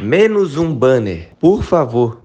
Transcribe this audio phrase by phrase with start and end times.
[0.00, 2.24] Menos um banner, por favor.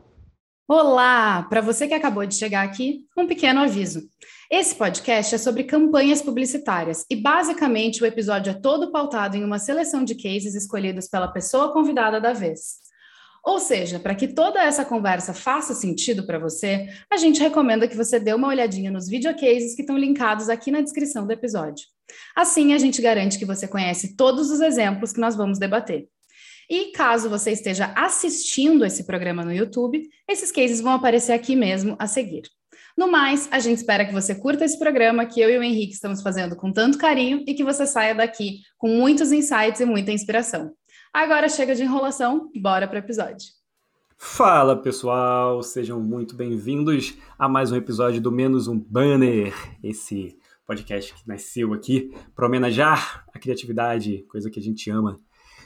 [0.67, 1.43] Olá!
[1.43, 4.01] Para você que acabou de chegar aqui, um pequeno aviso.
[4.49, 9.59] Esse podcast é sobre campanhas publicitárias e, basicamente, o episódio é todo pautado em uma
[9.59, 12.88] seleção de cases escolhidos pela pessoa convidada da vez.
[13.43, 17.95] Ou seja, para que toda essa conversa faça sentido para você, a gente recomenda que
[17.95, 21.85] você dê uma olhadinha nos videocases que estão linkados aqui na descrição do episódio.
[22.35, 26.07] Assim, a gente garante que você conhece todos os exemplos que nós vamos debater.
[26.69, 31.95] E caso você esteja assistindo esse programa no YouTube, esses cases vão aparecer aqui mesmo
[31.97, 32.43] a seguir.
[32.95, 35.93] No mais, a gente espera que você curta esse programa que eu e o Henrique
[35.93, 40.11] estamos fazendo com tanto carinho e que você saia daqui com muitos insights e muita
[40.11, 40.73] inspiração.
[41.13, 43.47] Agora chega de enrolação, bora para o episódio.
[44.15, 49.51] Fala pessoal, sejam muito bem-vindos a mais um episódio do Menos um Banner,
[49.83, 50.37] esse
[50.67, 55.19] podcast que nasceu aqui para homenagear a criatividade, coisa que a gente ama.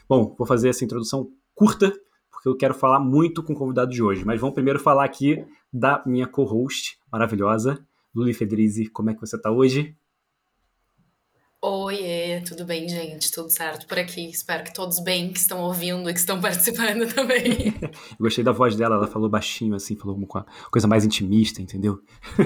[0.08, 1.92] Bom, vou fazer essa introdução curta,
[2.32, 5.46] porque eu quero falar muito com o convidado de hoje, mas vamos primeiro falar aqui
[5.74, 7.86] da minha co-host maravilhosa,
[8.16, 8.88] Luli Federizi.
[8.88, 9.94] Como é que você está hoje?
[11.66, 13.32] Oiê, tudo bem, gente?
[13.32, 14.30] Tudo certo por aqui.
[14.30, 17.74] Espero que todos bem, que estão ouvindo e que estão participando também.
[18.20, 22.02] Eu gostei da voz dela, ela falou baixinho, assim, falou uma coisa mais intimista, entendeu?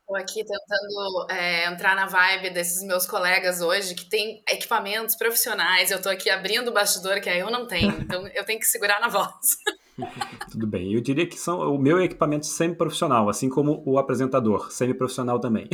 [0.00, 5.90] Estou aqui tentando é, entrar na vibe desses meus colegas hoje que têm equipamentos profissionais.
[5.90, 8.66] Eu estou aqui abrindo o bastidor que aí eu não tenho, então eu tenho que
[8.66, 9.56] segurar na voz.
[10.50, 10.92] Tudo bem.
[10.92, 15.68] Eu diria que são o meu equipamento semi-profissional, assim como o apresentador, semi-profissional também.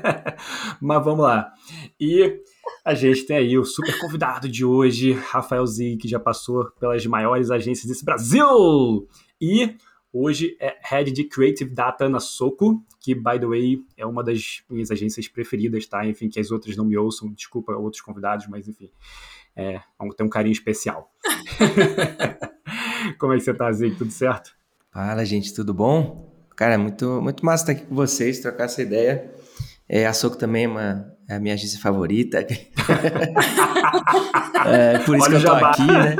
[0.80, 1.52] Mas vamos lá.
[1.98, 2.40] E
[2.84, 7.04] a gente tem aí o super convidado de hoje, Rafael Zig, que já passou pelas
[7.06, 9.08] maiores agências desse Brasil.
[9.40, 9.76] E
[10.12, 14.62] hoje é Head de Creative Data na Soco, que, by the way, é uma das
[14.68, 16.06] minhas agências preferidas, tá?
[16.06, 18.90] Enfim, que as outras não me ouçam, desculpa outros convidados, mas enfim,
[19.56, 19.80] é,
[20.16, 21.10] tem um carinho especial.
[23.18, 23.96] Como é que você tá, Zig?
[23.96, 24.52] Tudo certo?
[24.92, 26.32] Fala, gente, tudo bom?
[26.56, 29.30] Cara, muito, muito massa estar aqui com vocês, trocar essa ideia.
[29.88, 32.38] É, a Soco também é, uma, é a minha agência favorita.
[34.66, 36.16] é, por isso Olha que eu tô aqui, né?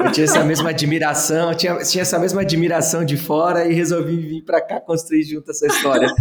[0.00, 4.42] Eu tinha essa mesma admiração, tinha, tinha essa mesma admiração de fora e resolvi vir
[4.44, 6.12] para cá construir junto essa história.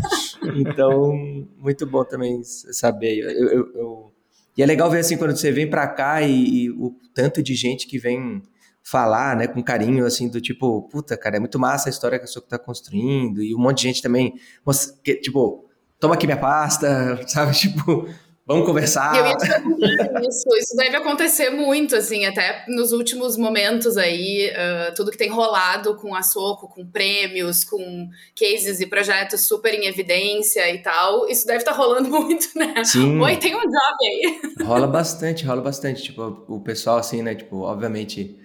[0.55, 1.13] Então,
[1.57, 3.17] muito bom também saber.
[3.19, 4.13] Eu, eu, eu...
[4.55, 7.55] E é legal ver assim quando você vem para cá e, e o tanto de
[7.55, 8.41] gente que vem
[8.83, 12.25] falar, né, com carinho, assim, do tipo, puta, cara, é muito massa a história que
[12.25, 14.33] a Soco tá construindo, e um monte de gente também,
[15.03, 15.69] que, tipo,
[15.99, 18.09] toma aqui minha pasta, sabe, tipo,
[18.45, 19.15] vamos conversar.
[19.15, 24.95] Eu ia te isso, isso deve acontecer muito, assim, até nos últimos momentos aí, uh,
[24.95, 29.85] tudo que tem rolado com a Soco, com prêmios, com cases e projetos super em
[29.85, 32.83] evidência e tal, isso deve estar tá rolando muito, né?
[32.83, 33.21] Sim.
[33.21, 34.41] Oi, tem um job aí.
[34.65, 38.41] Rola bastante, rola bastante, tipo, o pessoal, assim, né, tipo, obviamente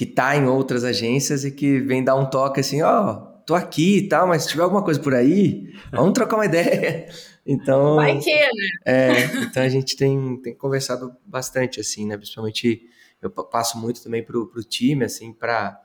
[0.00, 3.54] que tá em outras agências e que vem dar um toque assim, ó, oh, tô
[3.54, 7.06] aqui e tal, mas se tiver alguma coisa por aí, vamos trocar uma ideia.
[7.44, 8.48] Então, vai que, né?
[8.86, 12.16] É, então a gente tem, tem conversado bastante assim, né?
[12.16, 12.80] Principalmente
[13.20, 15.78] eu passo muito também pro, pro time assim para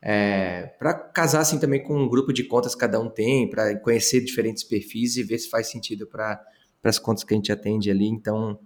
[0.00, 3.78] é, para casar assim também com um grupo de contas que cada um tem, para
[3.80, 6.42] conhecer diferentes perfis e ver se faz sentido para
[6.84, 8.06] as contas que a gente atende ali.
[8.06, 8.58] Então,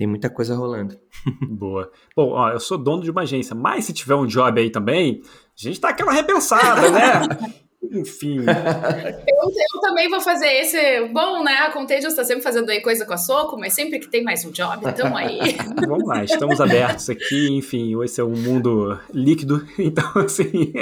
[0.00, 0.98] tem muita coisa rolando.
[1.46, 1.92] Boa.
[2.16, 5.20] Bom, ó, eu sou dono de uma agência, mas se tiver um job aí também,
[5.22, 7.28] a gente tá aquela repensada, né?
[7.92, 8.38] Enfim.
[8.38, 11.08] Eu, eu, também vou fazer esse.
[11.08, 11.52] Bom, né?
[11.52, 14.42] A Contagious está sempre fazendo aí coisa com a Soco, mas sempre que tem mais
[14.44, 15.38] um job, então aí.
[15.86, 17.48] Vamos lá, estamos abertos aqui.
[17.50, 20.72] Enfim, esse é um mundo líquido, então, assim.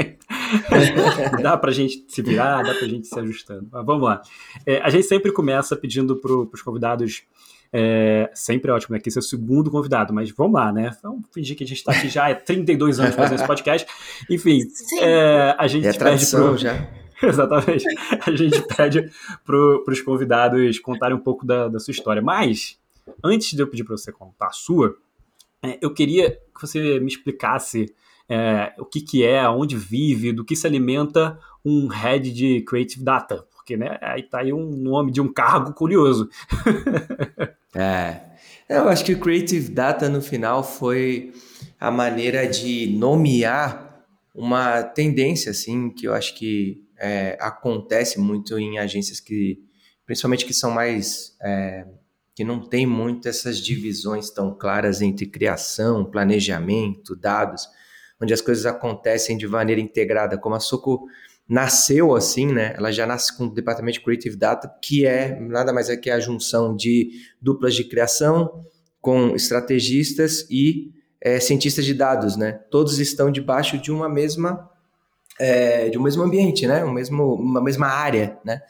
[1.43, 3.69] dá pra gente se virar, dá pra gente se ajustando.
[3.73, 4.23] Mas vamos lá.
[4.65, 7.25] É, a gente sempre começa pedindo para os convidados
[7.73, 9.01] é, sempre é ótimo, né?
[9.01, 10.97] Que esse é o segundo convidado, mas vamos lá, né?
[11.03, 13.87] Vamos fingir que a gente está aqui já há 32 anos fazendo esse podcast.
[14.31, 14.61] Enfim,
[15.01, 16.57] é, a gente é pede pro...
[16.57, 16.89] já.
[17.23, 17.85] Exatamente.
[18.25, 19.11] A gente pede
[19.45, 22.23] para os convidados contarem um pouco da, da, sua história.
[22.23, 22.79] Mas,
[23.23, 24.97] antes de eu pedir para você contar a sua,
[25.63, 27.93] é, eu queria que você me explicasse
[28.29, 33.03] é, o que, que é, onde vive, do que se alimenta um head de Creative
[33.03, 33.45] Data.
[33.55, 36.29] Porque né, aí tá aí um nome de um cargo curioso.
[37.75, 38.21] É.
[38.69, 41.33] Eu acho que o Creative Data no final foi
[41.81, 44.05] a maneira de nomear
[44.35, 49.59] uma tendência, assim, que eu acho que é, acontece muito em agências que,
[50.05, 51.87] principalmente que são mais, é,
[52.35, 57.67] que não tem muito essas divisões tão claras entre criação, planejamento, dados,
[58.21, 61.07] onde as coisas acontecem de maneira integrada, como a Soco
[61.49, 62.75] nasceu assim, né?
[62.77, 66.11] Ela já nasce com o departamento de Creative Data, que é nada mais é que
[66.11, 67.11] a junção de
[67.41, 68.65] duplas de criação
[69.01, 72.53] com estrategistas e é, cientistas de dados, né?
[72.71, 74.69] Todos estão debaixo de uma mesma
[75.39, 76.85] é, de um mesmo ambiente, né?
[76.85, 78.61] Um mesmo, uma mesma área, né?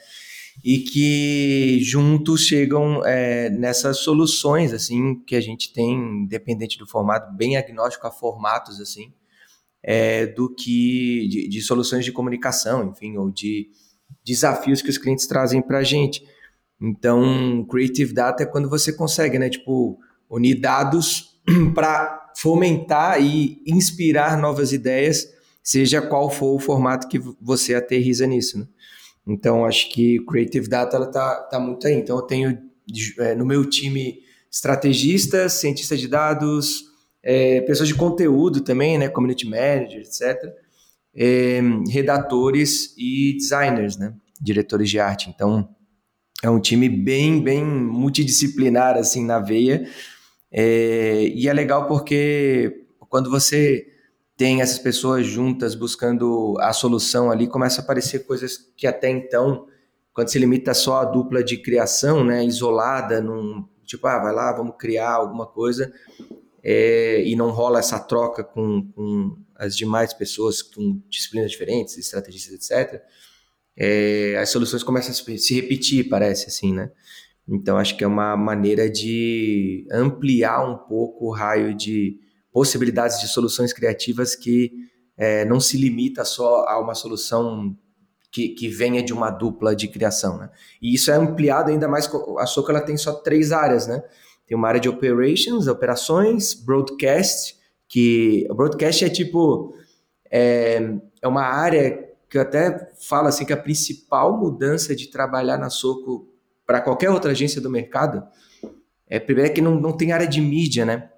[0.65, 7.33] E que juntos chegam é, nessas soluções assim que a gente tem, independente do formato,
[7.35, 9.13] bem agnóstico a formatos assim,
[9.83, 13.69] é, do que de, de, soluções de comunicação, enfim, ou de
[14.25, 16.23] desafios que os clientes trazem para a gente.
[16.81, 19.99] Então, Creative Data é quando você consegue, né, tipo,
[20.29, 21.41] unir dados
[21.75, 25.29] para fomentar e inspirar novas ideias,
[25.63, 28.59] seja qual for o formato que você aterriza nisso.
[28.59, 28.67] Né?
[29.27, 31.95] Então, acho que Creative Data ela tá, tá muito aí.
[31.95, 32.59] Então, eu tenho
[33.19, 34.21] é, no meu time
[34.51, 36.88] estrategistas, cientistas de dados,
[37.23, 40.53] é, pessoas de conteúdo também, né, community manager, etc.,
[41.15, 41.61] é,
[41.91, 45.29] redatores e designers, né, diretores de arte.
[45.31, 45.69] Então,
[46.43, 49.89] é um time bem, bem multidisciplinar, assim, na veia,
[50.51, 53.87] é, e é legal porque quando você
[54.37, 59.67] tem essas pessoas juntas buscando a solução ali, começa a aparecer coisas que até então,
[60.13, 64.53] quando se limita só a dupla de criação, né, isolada, num, tipo, ah, vai lá,
[64.53, 65.93] vamos criar alguma coisa,
[66.63, 72.55] é, e não rola essa troca com, com, as demais pessoas com disciplinas diferentes, estrategistas,
[72.55, 73.03] etc.,
[73.81, 76.91] é, as soluções começam a se repetir, parece assim, né?
[77.49, 82.19] Então, acho que é uma maneira de ampliar um pouco o raio de
[82.53, 84.73] possibilidades de soluções criativas que
[85.17, 87.77] é, não se limita só a uma solução
[88.31, 90.51] que, que venha de uma dupla de criação, né?
[90.83, 94.03] E isso é ampliado ainda mais, a Soca ela tem só três áreas, né?
[94.49, 97.57] Tem uma área de operations, operações, broadcast,
[97.87, 99.75] que o broadcast é tipo
[100.31, 105.59] é, é uma área que eu até falo assim que a principal mudança de trabalhar
[105.59, 106.29] na Soco
[106.67, 108.27] para qualquer outra agência do mercado
[109.07, 111.11] é primeiro é que não, não tem área de mídia, né?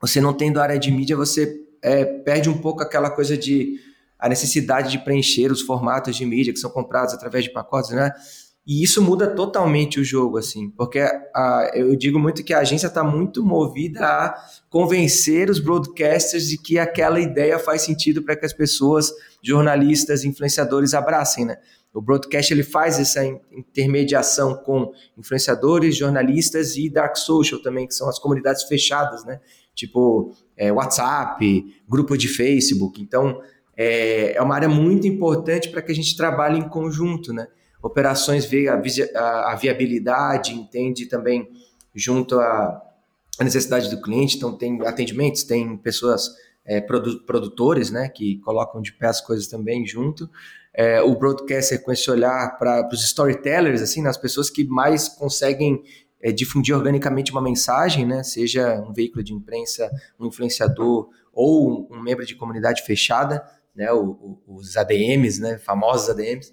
[0.00, 3.78] Você não tendo área de mídia, você é, perde um pouco aquela coisa de
[4.18, 8.12] a necessidade de preencher os formatos de mídia que são comprados através de pacotes, né?
[8.64, 12.86] E isso muda totalmente o jogo, assim, porque a, eu digo muito que a agência
[12.86, 14.34] está muito movida a
[14.70, 19.10] convencer os broadcasters de que aquela ideia faz sentido para que as pessoas,
[19.42, 21.56] jornalistas, influenciadores abracem, né?
[21.92, 28.08] O broadcast ele faz essa intermediação com influenciadores, jornalistas e dark social também, que são
[28.08, 29.40] as comunidades fechadas, né?
[29.74, 33.02] Tipo é, WhatsApp, grupo de Facebook.
[33.02, 33.42] Então
[33.76, 37.48] é, é uma área muito importante para que a gente trabalhe em conjunto, né?
[37.82, 38.80] Operações vê a,
[39.52, 41.06] a, viabilidade, entende?
[41.06, 41.50] Também
[41.94, 42.80] junto à,
[43.40, 46.30] necessidade do cliente, então tem atendimentos, tem pessoas,
[46.64, 50.30] é, produ, produtores, né, que colocam de pé as coisas também junto,
[50.72, 55.08] é, o broadcaster com esse olhar para os storytellers, assim, nas né, pessoas que mais
[55.08, 55.82] conseguem
[56.22, 59.90] é, difundir organicamente uma mensagem, né, seja um veículo de imprensa,
[60.20, 63.44] um influenciador ou um, um membro de comunidade fechada,
[63.74, 66.52] né, o, o, os ADMs, né, famosos ADMs,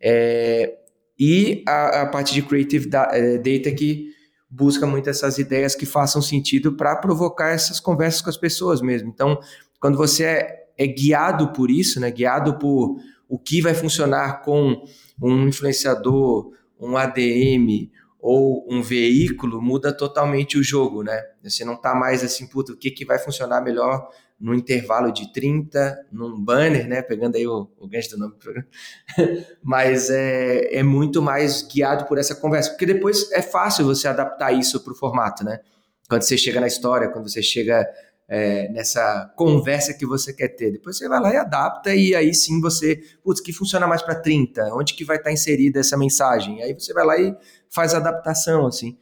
[0.00, 0.78] é,
[1.18, 4.10] e a, a, parte de Creative é, Data que
[4.50, 9.08] busca muito essas ideias que façam sentido para provocar essas conversas com as pessoas mesmo.
[9.08, 9.38] Então,
[9.80, 12.96] quando você é, é guiado por isso, né, guiado por
[13.28, 14.84] o que vai funcionar com
[15.20, 17.90] um influenciador, um ADM
[18.20, 21.20] ou um veículo, muda totalmente o jogo, né?
[21.42, 25.32] Você não está mais assim, puta, o que, que vai funcionar melhor no intervalo de
[25.32, 27.02] 30, num banner, né?
[27.02, 28.68] Pegando aí o, o gancho do nome do programa.
[29.62, 34.52] Mas é, é muito mais guiado por essa conversa, porque depois é fácil você adaptar
[34.52, 35.60] isso para o formato, né?
[36.08, 37.86] Quando você chega na história, quando você chega
[38.28, 40.72] é, nessa conversa que você quer ter.
[40.72, 44.14] Depois você vai lá e adapta, e aí sim você, putz, que funciona mais para
[44.14, 44.74] 30?
[44.74, 46.62] Onde que vai estar tá inserida essa mensagem?
[46.62, 47.34] Aí você vai lá e
[47.70, 48.98] faz a adaptação, assim.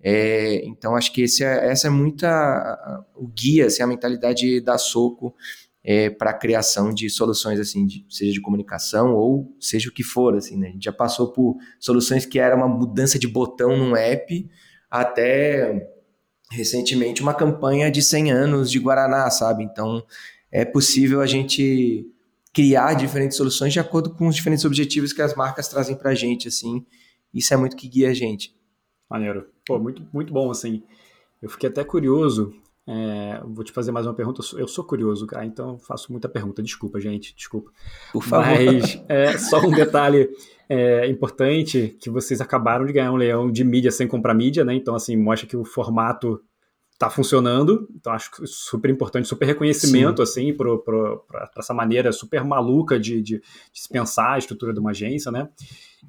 [0.00, 4.78] É, então, acho que esse é, essa é muita o guia, assim, a mentalidade da
[4.78, 5.34] Soco
[5.82, 10.02] é, para a criação de soluções, assim, de, seja de comunicação ou seja o que
[10.02, 10.68] for, assim, né?
[10.68, 14.48] A gente já passou por soluções que era uma mudança de botão num app
[14.90, 15.88] até
[16.50, 19.64] recentemente uma campanha de 100 anos de Guaraná, sabe?
[19.64, 20.04] Então,
[20.50, 22.06] é possível a gente
[22.52, 26.14] criar diferentes soluções de acordo com os diferentes objetivos que as marcas trazem para a
[26.14, 26.84] gente, assim.
[27.32, 28.57] Isso é muito que guia a gente.
[29.08, 29.46] Maneiro.
[29.66, 30.82] Pô, muito, muito bom, assim.
[31.40, 32.52] Eu fiquei até curioso.
[32.86, 34.40] É, vou te fazer mais uma pergunta.
[34.56, 36.62] Eu sou curioso, cara, então faço muita pergunta.
[36.62, 37.70] Desculpa, gente, desculpa.
[38.12, 38.46] Por favor.
[38.46, 40.30] Mas é, só um detalhe
[40.68, 44.74] é, importante, que vocês acabaram de ganhar um leão de mídia sem comprar mídia, né?
[44.74, 46.42] Então, assim, mostra que o formato
[46.98, 50.50] tá funcionando, então acho super importante, super reconhecimento, Sim.
[50.50, 54.90] assim, para essa maneira super maluca de, de, de, se pensar a estrutura de uma
[54.90, 55.48] agência, né?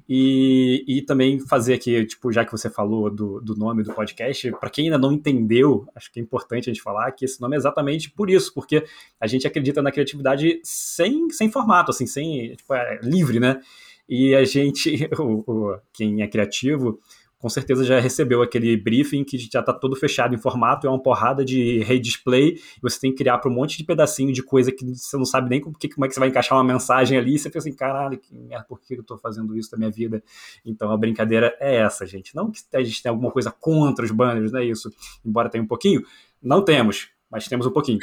[0.08, 4.50] E, e também fazer aqui, tipo, já que você falou do, do nome do podcast,
[4.58, 7.54] para quem ainda não entendeu, acho que é importante a gente falar que esse nome
[7.54, 8.84] é exatamente por isso, porque
[9.20, 13.60] a gente acredita na criatividade sem, sem formato, assim, sem, tipo, é livre, né?
[14.08, 16.98] E a gente, o, o, quem é criativo,
[17.40, 21.02] com certeza já recebeu aquele briefing que já está todo fechado em formato, é uma
[21.02, 24.84] porrada de redisplay, você tem que criar para um monte de pedacinho de coisa que
[24.84, 27.38] você não sabe nem como, como é que você vai encaixar uma mensagem ali, e
[27.38, 30.22] você pensa assim, caralho, que merda, por que eu estou fazendo isso na minha vida?
[30.66, 32.36] Então a brincadeira é essa, gente.
[32.36, 34.92] Não que a gente tenha alguma coisa contra os banners, não é isso,
[35.24, 36.02] embora tenha um pouquinho,
[36.42, 38.00] não temos, mas temos um pouquinho.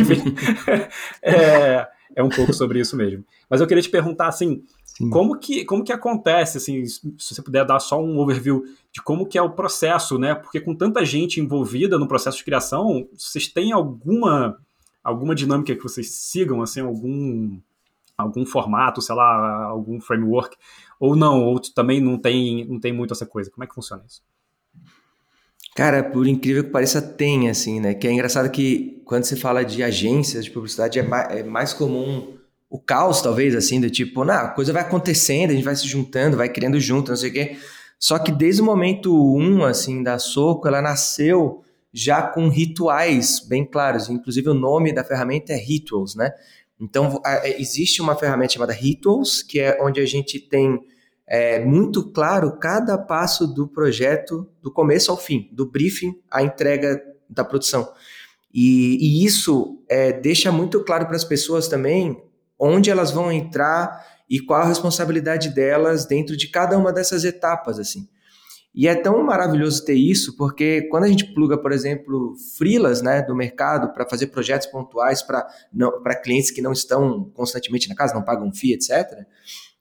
[0.00, 0.34] Enfim,
[1.22, 3.22] é, é um pouco sobre isso mesmo.
[3.50, 4.62] Mas eu queria te perguntar, assim,
[5.10, 9.26] como que, como que acontece, assim, se você puder dar só um overview de como
[9.26, 10.34] que é o processo, né?
[10.34, 14.58] Porque com tanta gente envolvida no processo de criação, vocês têm alguma,
[15.04, 17.58] alguma dinâmica que vocês sigam, assim, algum,
[18.16, 20.56] algum formato, sei lá, algum framework,
[20.98, 23.50] ou não, ou também não tem, não tem muito essa coisa.
[23.50, 24.22] Como é que funciona isso?
[25.74, 27.92] Cara, por incrível que pareça, tem, assim, né?
[27.92, 31.74] Que é engraçado que quando você fala de agências de publicidade, é mais, é mais
[31.74, 32.35] comum
[32.68, 35.86] o caos, talvez, assim, do tipo, não, a coisa vai acontecendo, a gente vai se
[35.86, 37.56] juntando, vai criando junto, não sei o quê.
[37.98, 43.64] Só que desde o momento um, assim, da Soco, ela nasceu já com rituais bem
[43.64, 44.10] claros.
[44.10, 46.30] Inclusive, o nome da ferramenta é Rituals, né?
[46.78, 50.78] Então, é, existe uma ferramenta chamada Rituals, que é onde a gente tem
[51.26, 57.00] é, muito claro cada passo do projeto, do começo ao fim, do briefing à entrega
[57.30, 57.90] da produção.
[58.52, 62.22] E, e isso é, deixa muito claro para as pessoas também
[62.58, 67.78] onde elas vão entrar e qual a responsabilidade delas dentro de cada uma dessas etapas,
[67.78, 68.08] assim.
[68.74, 73.22] E é tão maravilhoso ter isso, porque quando a gente pluga, por exemplo, frilas né,
[73.22, 75.46] do mercado para fazer projetos pontuais para
[76.22, 79.24] clientes que não estão constantemente na casa, não pagam FII, etc.,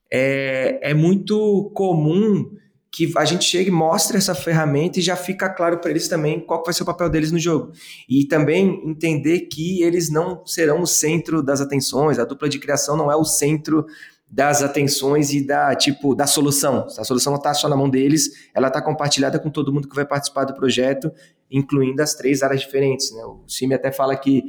[0.10, 2.56] é, é muito comum
[2.96, 6.40] que a gente chegue e mostre essa ferramenta e já fica claro para eles também
[6.40, 7.74] qual vai ser o papel deles no jogo.
[8.08, 12.96] E também entender que eles não serão o centro das atenções, a dupla de criação
[12.96, 13.86] não é o centro
[14.32, 16.88] das atenções e da tipo da solução.
[16.98, 19.96] A solução não está só na mão deles, ela está compartilhada com todo mundo que
[19.96, 21.12] vai participar do projeto,
[21.52, 23.12] incluindo as três áreas diferentes.
[23.12, 23.26] Né?
[23.26, 24.42] O Cime até fala que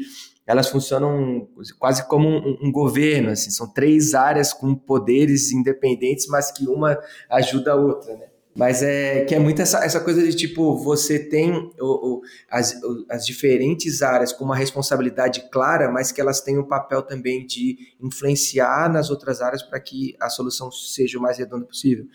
[0.47, 1.49] elas funcionam
[1.81, 6.97] quase como um, um, governo, assim, são três áreas com poderes independentes, mas que uma
[7.29, 8.27] ajuda a outra, né?
[8.57, 12.73] Mas é que é muito essa, essa coisa de tipo, você tem o, o, as,
[12.83, 17.47] o, as diferentes áreas com uma responsabilidade clara, mas que elas têm um papel também
[17.47, 22.07] de influenciar nas outras áreas para que a solução seja o mais redonda possível.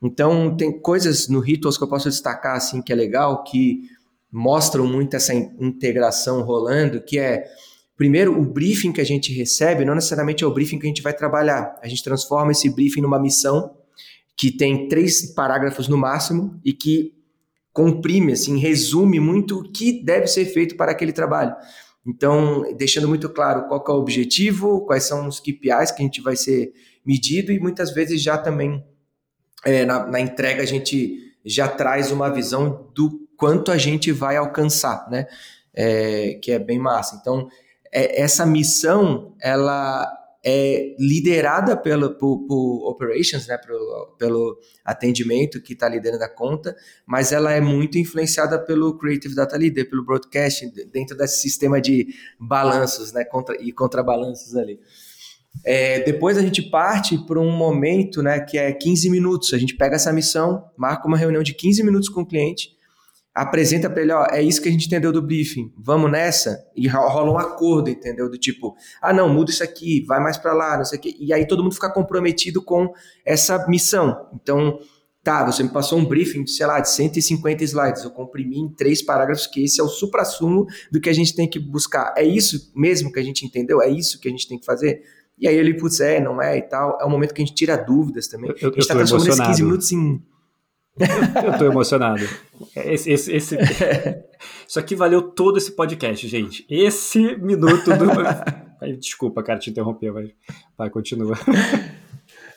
[0.00, 3.82] Então, tem coisas no Rituals que eu posso destacar, assim, que é legal, que
[4.30, 7.44] mostram muito essa integração rolando, que é,
[7.96, 11.02] primeiro, o briefing que a gente recebe não necessariamente é o briefing que a gente
[11.02, 11.76] vai trabalhar.
[11.82, 13.76] A gente transforma esse briefing numa missão
[14.40, 17.12] que tem três parágrafos no máximo e que
[17.74, 21.54] comprime, assim, resume muito o que deve ser feito para aquele trabalho.
[22.06, 26.22] Então, deixando muito claro qual é o objetivo, quais são os KPIs que a gente
[26.22, 26.72] vai ser
[27.04, 28.82] medido e muitas vezes já também
[29.62, 34.38] é, na, na, entrega a gente já traz uma visão do quanto a gente vai
[34.38, 35.26] alcançar, né?
[35.74, 37.18] É, que é bem massa.
[37.20, 37.46] Então,
[37.92, 40.10] é, essa missão, ela
[40.44, 46.74] é liderada pelo, por, por operations, né, pelo, pelo atendimento que está liderando a conta,
[47.06, 52.08] mas ela é muito influenciada pelo Creative Data Leader, pelo broadcasting, dentro desse sistema de
[52.38, 54.80] balanços né, contra, e contrabalanços ali.
[55.64, 59.52] É, depois a gente parte para um momento né, que é 15 minutos.
[59.52, 62.70] A gente pega essa missão, marca uma reunião de 15 minutos com o cliente,
[63.34, 66.88] apresenta para ele, ó, é isso que a gente entendeu do briefing, vamos nessa, e
[66.88, 68.28] rola um acordo, entendeu?
[68.28, 71.16] Do tipo, ah, não, muda isso aqui, vai mais para lá, não sei o quê.
[71.18, 72.92] E aí todo mundo fica comprometido com
[73.24, 74.28] essa missão.
[74.34, 74.78] Então,
[75.22, 79.00] tá, você me passou um briefing, sei lá, de 150 slides, eu comprimi em três
[79.00, 82.12] parágrafos, que esse é o supra-sumo do que a gente tem que buscar.
[82.16, 83.80] É isso mesmo que a gente entendeu?
[83.80, 85.02] É isso que a gente tem que fazer?
[85.38, 86.98] E aí ele, putz, é, não é e tal.
[87.00, 88.50] É o momento que a gente tira dúvidas também.
[88.50, 90.22] Eu, a gente está transformando esses 15 minutos em
[91.44, 92.22] eu, tô emocionado.
[92.76, 93.56] Esse, esse, esse,
[94.66, 96.66] Isso aqui valeu todo esse podcast, gente.
[96.68, 98.96] Esse minuto do.
[98.98, 100.30] Desculpa, cara, te interromper, mas
[100.76, 101.38] vai, continua.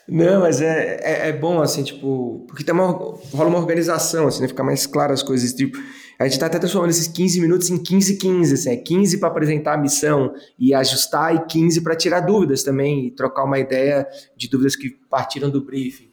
[0.08, 4.42] Não, mas é, é, é, bom, assim, tipo, porque tem uma, rola uma organização, assim,
[4.42, 4.48] né?
[4.48, 5.78] Fica mais claro as coisas, tipo,
[6.20, 9.30] a gente tá até transformando esses 15 minutos em 15 15, assim, é 15 para
[9.30, 14.08] apresentar a missão e ajustar e 15 para tirar dúvidas também e trocar uma ideia
[14.36, 16.13] de dúvidas que partiram do briefing.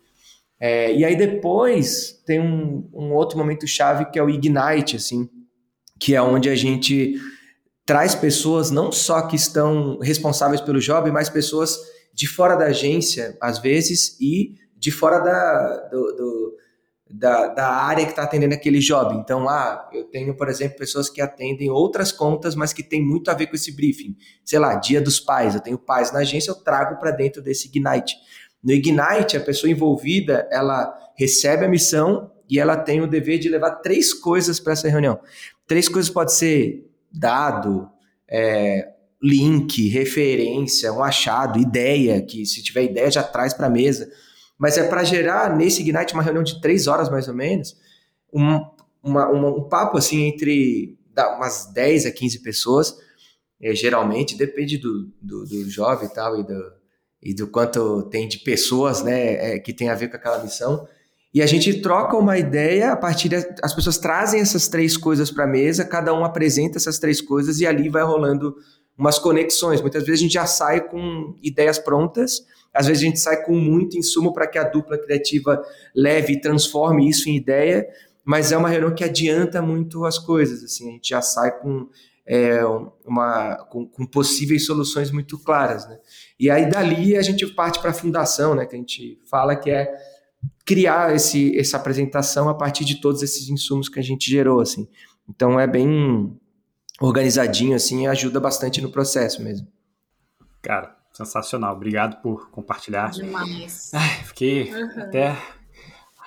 [0.60, 5.26] É, e aí depois tem um, um, outro momento chave que é o Ignite, assim,
[5.98, 7.14] que é onde a gente
[7.86, 11.78] traz pessoas não só que estão responsáveis pelo job, mas pessoas
[12.12, 16.56] de fora da agência, às vezes, e de fora da, do, do,
[17.10, 19.14] da, da, área que está atendendo aquele job.
[19.16, 23.30] Então, ah, eu tenho, por exemplo, pessoas que atendem outras contas, mas que tem muito
[23.30, 24.16] a ver com esse briefing.
[24.44, 27.68] Sei lá, dia dos pais, eu tenho pais na agência, eu trago para dentro desse
[27.68, 28.14] Ignite.
[28.62, 33.48] No Ignite, a pessoa envolvida, ela recebe a missão e ela tem o dever de
[33.48, 35.18] levar três coisas para essa reunião.
[35.66, 37.88] Três coisas pode ser dado,
[38.28, 38.88] é,
[39.22, 44.10] link, referência, um achado, ideia, que se tiver ideia já traz para a mesa.
[44.58, 47.76] Mas é para gerar nesse Ignite uma reunião de três horas mais ou menos,
[48.32, 48.60] um,
[49.02, 50.98] uma, uma, um papo assim entre
[51.36, 52.96] umas 10 a 15 pessoas,
[53.60, 56.72] é, geralmente, depende do, do, do, jovem e tal, e do,
[57.22, 60.86] e do quanto tem de pessoas né, é, que tem a ver com aquela missão.
[61.32, 65.30] E a gente troca uma ideia a partir das as pessoas trazem essas três coisas
[65.30, 68.56] para a mesa, cada um apresenta essas três coisas e ali vai rolando
[68.98, 69.80] umas conexões.
[69.80, 73.54] Muitas vezes a gente já sai com ideias prontas, às vezes a gente sai com
[73.54, 75.62] muito insumo para que a dupla criativa
[75.94, 77.86] leve e transforme isso em ideia,
[78.24, 80.64] mas é uma reunião que adianta muito as coisas.
[80.64, 81.88] Assim, a gente já sai com
[82.32, 82.64] é,
[83.04, 85.88] uma, com, com, possíveis soluções muito claras.
[85.88, 85.98] Né?
[86.38, 89.68] E aí dali a gente parte para a fundação, né, que a gente fala que
[89.68, 89.92] é
[90.64, 94.88] criar esse, essa apresentação a partir de todos esses insumos que a gente gerou, assim.
[95.28, 96.38] Então é bem
[97.00, 99.66] organizadinho, assim, e ajuda bastante no processo mesmo.
[100.62, 101.74] Cara, sensacional.
[101.74, 103.10] Obrigado por compartilhar.
[103.10, 103.90] Demais.
[103.92, 105.02] Ai, fiquei uhum.
[105.02, 105.36] até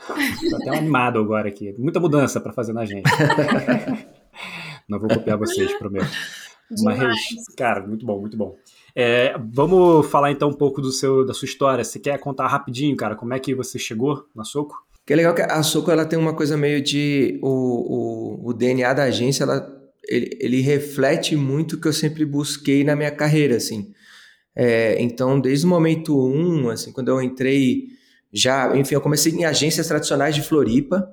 [0.06, 1.74] Tô até animado agora aqui.
[1.78, 3.10] Muita mudança para fazer na gente.
[4.88, 6.12] Não vou copiar vocês, prometo.
[6.70, 7.00] Demais.
[7.00, 8.56] Mas, cara, muito bom, muito bom.
[8.96, 11.84] É, vamos falar então um pouco do seu, da sua história.
[11.84, 14.84] Você quer contar rapidinho, cara, como é que você chegou na Soco?
[15.06, 18.54] Que é legal que a Soco ela tem uma coisa meio de o, o, o
[18.54, 19.70] DNA da agência, ela,
[20.08, 23.92] ele, ele, reflete muito o que eu sempre busquei na minha carreira, assim.
[24.56, 27.88] É, então, desde o momento um, assim, quando eu entrei
[28.32, 31.08] já, enfim, eu comecei em agências tradicionais de Floripa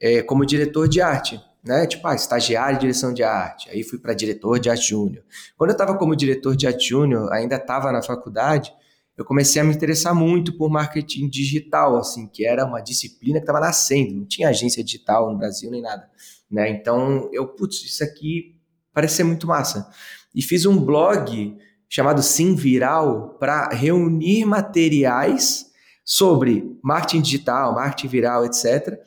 [0.00, 1.86] é, como diretor de arte né?
[1.86, 3.70] Tipo, ah, estagiário de direção de arte.
[3.70, 5.24] Aí fui para diretor de arte júnior.
[5.56, 8.72] Quando eu estava como diretor de arte júnior, ainda estava na faculdade,
[9.16, 13.44] eu comecei a me interessar muito por marketing digital, assim, que era uma disciplina que
[13.44, 14.14] estava nascendo.
[14.14, 16.08] Não tinha agência digital no Brasil nem nada,
[16.50, 16.68] né?
[16.68, 18.56] Então, eu, putz, isso aqui
[18.92, 19.88] parece ser muito massa.
[20.34, 21.56] E fiz um blog
[21.88, 25.66] chamado Sim Viral para reunir materiais
[26.04, 29.00] sobre marketing digital, marketing viral, etc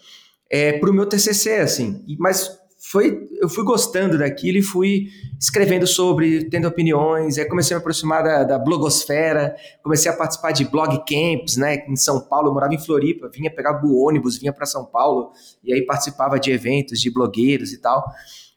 [0.49, 2.03] é, para o meu TCC, assim.
[2.19, 5.07] Mas foi, eu fui gostando daquilo e fui
[5.39, 10.51] escrevendo sobre, tendo opiniões, aí comecei a me aproximar da, da blogosfera, comecei a participar
[10.51, 14.37] de blog camps, né, em São Paulo, eu morava em Floripa, vinha pegar o ônibus,
[14.37, 15.31] vinha para São Paulo,
[15.63, 18.05] e aí participava de eventos de blogueiros e tal,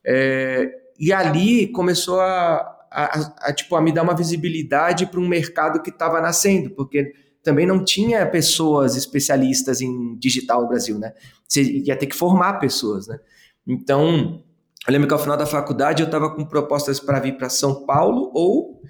[0.04, 2.56] é, e ali começou a,
[2.90, 6.70] a, a, a, tipo, a me dar uma visibilidade para um mercado que estava nascendo,
[6.70, 11.12] porque também não tinha pessoas especialistas em digital no Brasil, né?
[11.48, 13.18] Você ia ter que formar pessoas, né?
[13.66, 14.42] Então,
[14.86, 17.86] eu lembro que ao final da faculdade eu estava com propostas para vir para São
[17.86, 18.82] Paulo ou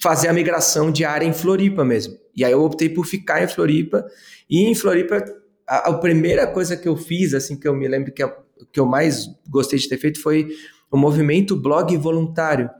[0.00, 2.16] fazer a migração de área em Floripa mesmo.
[2.34, 4.04] E aí eu optei por ficar em Floripa.
[4.48, 5.24] E em Floripa,
[5.66, 8.26] a, a primeira coisa que eu fiz, assim, que eu me lembro que,
[8.72, 10.48] que eu mais gostei de ter feito foi
[10.90, 12.70] o movimento blog voluntário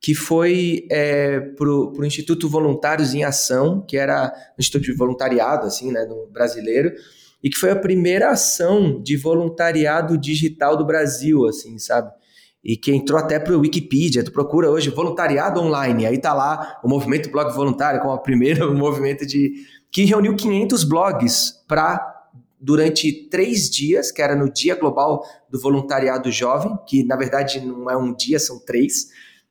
[0.00, 5.66] que foi é, para o Instituto Voluntários em Ação, que era um instituto de voluntariado,
[5.66, 6.92] assim, né, no brasileiro,
[7.42, 12.10] e que foi a primeira ação de voluntariado digital do Brasil, assim, sabe?
[12.62, 16.80] E que entrou até para o Wikipedia, tu procura hoje voluntariado online, aí tá lá
[16.82, 19.52] o movimento blog voluntário como o primeiro movimento de
[19.90, 22.14] que reuniu 500 blogs para
[22.60, 27.88] durante três dias, que era no Dia Global do Voluntariado Jovem, que na verdade não
[27.88, 29.08] é um dia, são três,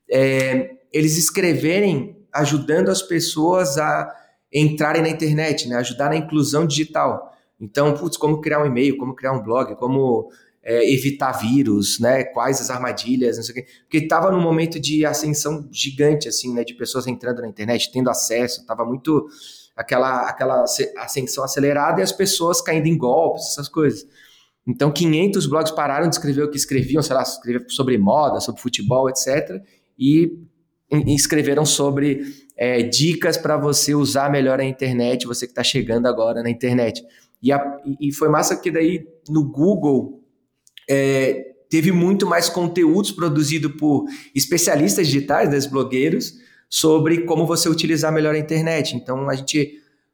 [0.10, 4.13] é, eles escreverem ajudando as pessoas a
[4.54, 5.76] entrarem na internet, né?
[5.78, 7.34] ajudar na inclusão digital.
[7.60, 10.30] Então, putz, como criar um e-mail, como criar um blog, como
[10.63, 12.24] é, evitar vírus, né?
[12.26, 13.67] Quais as armadilhas, não sei o quê.
[13.82, 16.63] Porque estava num momento de ascensão gigante, assim, né?
[16.63, 19.28] De pessoas entrando na internet, tendo acesso, estava muito
[19.76, 20.63] aquela, aquela
[20.98, 24.06] ascensão acelerada e as pessoas caindo em golpes, essas coisas.
[24.67, 28.62] Então, 500 blogs pararam de escrever o que escreviam, sei lá, escrever sobre moda, sobre
[28.62, 29.63] futebol, etc
[29.97, 30.31] e
[31.07, 32.21] escreveram sobre
[32.55, 37.03] é, dicas para você usar melhor a internet, você que está chegando agora na internet.
[37.41, 40.23] E, a, e, foi massa que daí no Google
[40.89, 46.33] é, teve muito mais conteúdos produzido por especialistas digitais, das blogueiros,
[46.69, 48.95] sobre como você utilizar melhor a internet.
[48.95, 49.71] Então a gente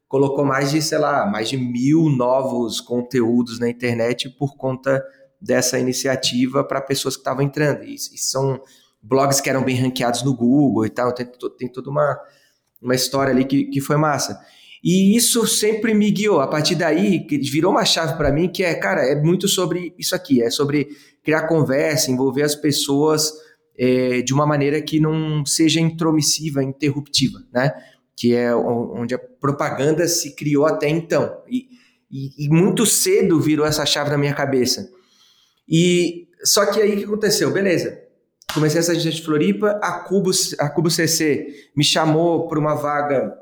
[0.07, 5.03] colocou mais de, sei lá, mais de mil novos conteúdos na internet por conta
[5.41, 7.83] dessa iniciativa para pessoas que estavam entrando.
[7.83, 8.61] E, e, são
[9.03, 12.17] blogs que eram bem ranqueados no Google e tal, tem, tem toda uma,
[12.81, 14.39] uma história ali que, que foi massa.
[14.83, 16.41] E isso sempre me guiou.
[16.41, 20.15] A partir daí, virou uma chave para mim que é, cara, é muito sobre isso
[20.15, 20.89] aqui, é sobre
[21.23, 23.31] criar conversa, envolver as pessoas
[23.77, 27.71] é, de uma maneira que não seja intromissiva, interruptiva, né?
[28.15, 31.41] Que é onde a propaganda se criou até então.
[31.49, 31.67] E,
[32.11, 34.89] e, e muito cedo virou essa chave na minha cabeça.
[35.67, 37.51] E só que aí o que aconteceu?
[37.51, 38.02] Beleza.
[38.53, 43.33] Comecei essa agência de Floripa, a Cubo, a Cubo CC me chamou para uma vaga.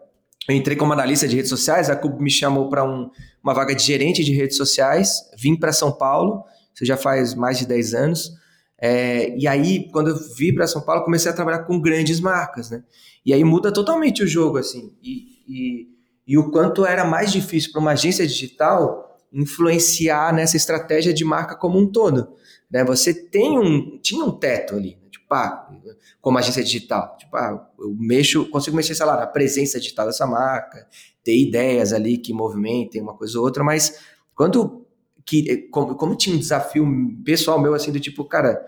[0.48, 3.10] Eu entrei como analista de redes sociais, a Cubo me chamou para um,
[3.44, 5.18] uma vaga de gerente de redes sociais.
[5.38, 6.44] Vim para São Paulo,
[6.74, 8.32] isso já faz mais de 10 anos.
[8.80, 12.72] É, e aí, quando eu vim para São Paulo, comecei a trabalhar com grandes marcas,
[12.72, 12.84] né?
[13.26, 14.96] E aí muda totalmente o jogo, assim.
[15.04, 15.88] E, e,
[16.26, 21.56] e o quanto era mais difícil para uma agência digital influenciar nessa estratégia de marca
[21.56, 22.30] como um todo.
[22.70, 22.84] Né?
[22.86, 25.01] Você tem um, tinha um teto ali?
[25.36, 30.06] Tipo, como agência digital, tipo, ah, eu mexo, consigo mexer, sei lá, na presença digital
[30.08, 30.88] dessa marca,
[31.24, 34.00] ter ideias ali que movimentem uma coisa ou outra, mas
[34.36, 34.86] quando
[35.26, 36.86] que como, como tinha um desafio
[37.24, 38.62] pessoal meu assim do tipo, cara,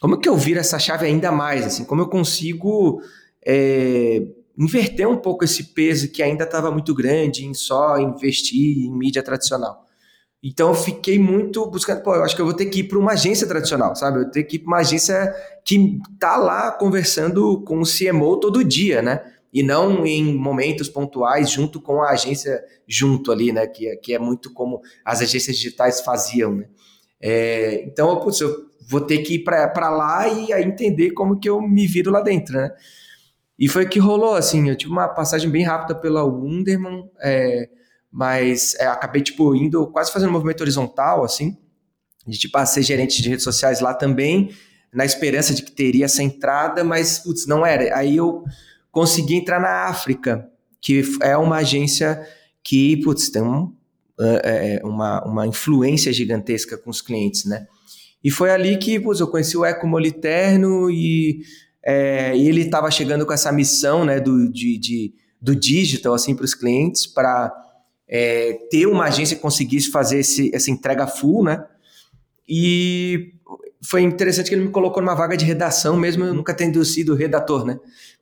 [0.00, 3.00] como que eu viro essa chave ainda mais, assim, como eu consigo
[3.46, 4.26] é,
[4.58, 9.22] inverter um pouco esse peso que ainda estava muito grande em só investir em mídia
[9.22, 9.84] tradicional.
[10.42, 12.98] Então eu fiquei muito buscando, pô, eu acho que eu vou ter que ir para
[12.98, 14.20] uma agência tradicional, sabe?
[14.20, 18.62] Eu ter que ir para uma agência que tá lá conversando com o CMO todo
[18.62, 19.24] dia, né?
[19.52, 23.66] E não em momentos pontuais junto com a agência junto ali, né?
[23.66, 26.66] Que, é, que é muito como as agências digitais faziam, né?
[27.20, 28.54] É, então, putz, eu
[28.86, 32.56] vou ter que ir para lá e entender como que eu me viro lá dentro,
[32.56, 32.70] né?
[33.58, 37.68] E foi que rolou, assim, eu tive uma passagem bem rápida pela Wunderman, é,
[38.10, 41.56] mas é, acabei, tipo, indo, quase fazendo um movimento horizontal, assim,
[42.26, 44.50] de, tipo, ser gerente de redes sociais lá também,
[44.94, 47.96] na esperança de que teria essa entrada, mas, putz, não era.
[47.96, 48.44] Aí eu
[48.90, 50.48] consegui entrar na África,
[50.80, 52.26] que é uma agência
[52.62, 53.74] que, putz, tem um,
[54.20, 57.66] é, é, uma, uma influência gigantesca com os clientes, né?
[58.22, 61.42] E foi ali que, putz, eu conheci o Eco Moliterno e,
[61.84, 66.46] é, ele estava chegando com essa missão, né, do, de, de do digital, assim, para
[66.46, 67.52] os clientes, para
[68.08, 71.62] é, ter uma agência que conseguisse fazer esse, essa entrega full, né?
[72.48, 73.33] E
[73.84, 77.14] foi interessante que ele me colocou numa vaga de redação, mesmo eu nunca tendo sido
[77.14, 77.78] redator, né?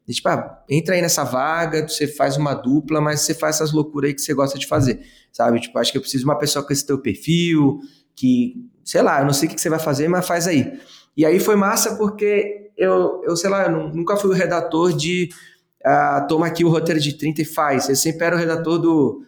[0.06, 3.72] E, tipo, ah, entra aí nessa vaga, você faz uma dupla, mas você faz essas
[3.72, 5.60] loucuras aí que você gosta de fazer, sabe?
[5.60, 7.78] Tipo, acho que eu preciso de uma pessoa com esse teu perfil,
[8.16, 10.72] que, sei lá, eu não sei o que você vai fazer, mas faz aí.
[11.16, 15.28] E aí foi massa porque eu, eu sei lá, eu nunca fui o redator de
[15.84, 17.88] ah, toma aqui o roteiro de 30 e faz.
[17.88, 19.24] Eu sempre era o redator do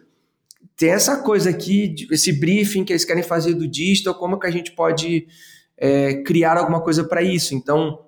[0.75, 4.51] tem essa coisa aqui, esse briefing que eles querem fazer do digital, como que a
[4.51, 5.25] gente pode
[5.77, 7.55] é, criar alguma coisa para isso.
[7.55, 7.99] Então,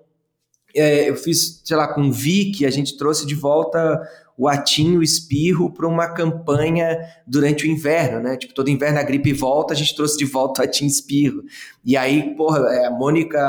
[0.75, 4.01] é, eu fiz, sei lá, com o Vic, a gente trouxe de volta
[4.37, 8.37] o atinho, o espirro para uma campanha durante o inverno, né?
[8.37, 11.43] Tipo, todo inverno a gripe volta, a gente trouxe de volta o atinho espirro.
[11.83, 13.39] E aí, porra, é, a Mônica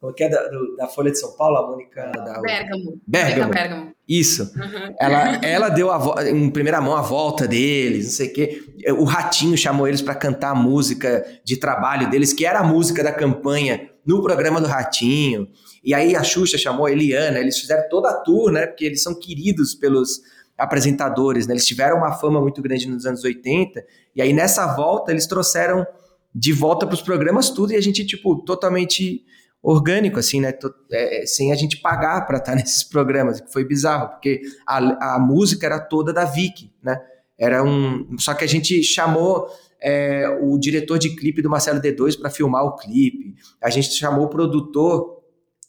[0.00, 2.10] como que é da, do, da Folha de São Paulo, a Mônica?
[2.10, 3.00] Da, Bergamo.
[3.06, 3.52] Bergamo.
[3.52, 3.94] Bergamo.
[4.10, 4.42] Isso.
[4.42, 4.94] Uhum.
[4.98, 8.62] Ela, ela deu a, em primeira mão a volta deles, não sei o quê.
[8.98, 13.04] O Ratinho chamou eles para cantar a música de trabalho deles, que era a música
[13.04, 15.46] da campanha no programa do Ratinho.
[15.84, 18.66] E aí a Xuxa chamou a Eliana, eles fizeram toda a tour, né?
[18.66, 20.20] Porque eles são queridos pelos
[20.58, 21.54] apresentadores, né?
[21.54, 23.80] Eles tiveram uma fama muito grande nos anos 80.
[24.16, 25.86] E aí nessa volta eles trouxeram
[26.34, 29.24] de volta para os programas tudo e a gente, tipo, totalmente
[29.62, 30.52] orgânico, assim, né?
[30.90, 35.18] É, sem a gente pagar para estar nesses programas, que foi bizarro, porque a, a
[35.18, 37.00] música era toda da Vicky, né?
[37.38, 38.18] Era um.
[38.18, 39.48] Só que a gente chamou
[39.80, 43.34] é, o diretor de clipe do Marcelo D2 para filmar o clipe.
[43.62, 45.22] A gente chamou o produtor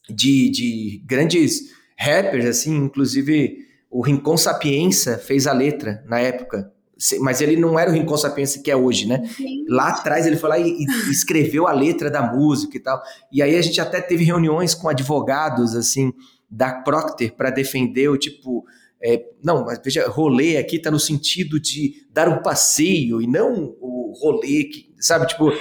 [0.09, 3.57] de, de grandes rappers, assim, inclusive
[3.89, 6.71] o Rincon Sapienza fez a letra na época
[7.19, 9.25] mas ele não era o Rincon Sapienza que é hoje, né?
[9.35, 9.65] Sim.
[9.67, 13.01] Lá atrás ele foi lá e, e, escreveu a letra da música e tal.
[13.31, 16.13] E aí a gente até teve reuniões com advogados, assim,
[16.49, 18.63] da Procter para defender o tipo.
[19.03, 23.75] É, não, mas veja, rolê aqui tá no sentido de dar um passeio e não
[23.81, 25.51] o rolê que, sabe, tipo,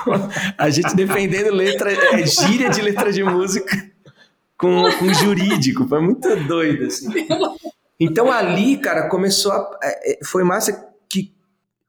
[0.56, 3.76] a gente defendendo letra, é, gíria de letra de música
[4.56, 7.08] com, com jurídico, foi muito doido, assim.
[7.98, 9.78] Então ali, cara, começou a.
[9.82, 10.72] É, é, foi massa
[11.08, 11.34] que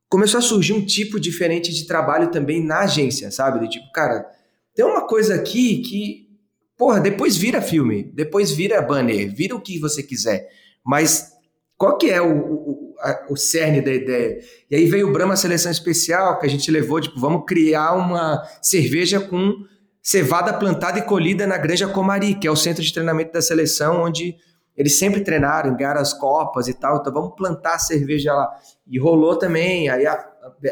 [0.07, 3.59] começou a surgir um tipo diferente de trabalho também na agência, sabe?
[3.59, 4.25] De tipo, cara,
[4.73, 6.29] tem uma coisa aqui que,
[6.77, 10.49] porra, depois vira filme, depois vira banner, vira o que você quiser.
[10.83, 11.33] Mas
[11.77, 14.39] qual que é o, o a, o cerne da ideia.
[14.69, 18.43] E aí veio o Brahma Seleção Especial, que a gente levou, tipo, vamos criar uma
[18.61, 19.53] cerveja com
[20.01, 24.01] cevada plantada e colhida na Granja Comari, que é o centro de treinamento da seleção,
[24.01, 24.35] onde
[24.79, 28.49] eles sempre treinaram, ganharam as copas e tal, então vamos plantar a cerveja lá.
[28.87, 30.25] E rolou também, aí a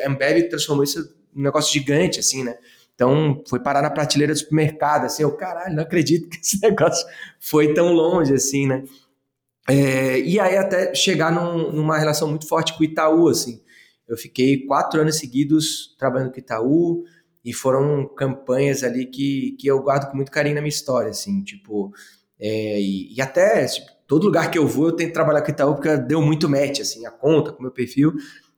[0.05, 2.57] Ambev transformou isso num negócio gigante, assim, né?
[2.95, 7.05] Então, foi parar na prateleira do supermercado, assim, eu, caralho, não acredito que esse negócio
[7.37, 8.85] foi tão longe, assim, né?
[9.69, 13.61] É, e aí até chegar num, numa relação muito forte com o Itaú, assim.
[14.07, 17.03] Eu fiquei quatro anos seguidos trabalhando com o Itaú,
[17.43, 21.43] e foram campanhas ali que, que eu guardo com muito carinho na minha história, assim,
[21.43, 21.93] tipo...
[22.39, 25.51] É, e, e, até, tipo, todo lugar que eu vou, eu tento trabalhar com o
[25.51, 28.13] Itaú, porque deu muito match, assim, a conta com o meu perfil,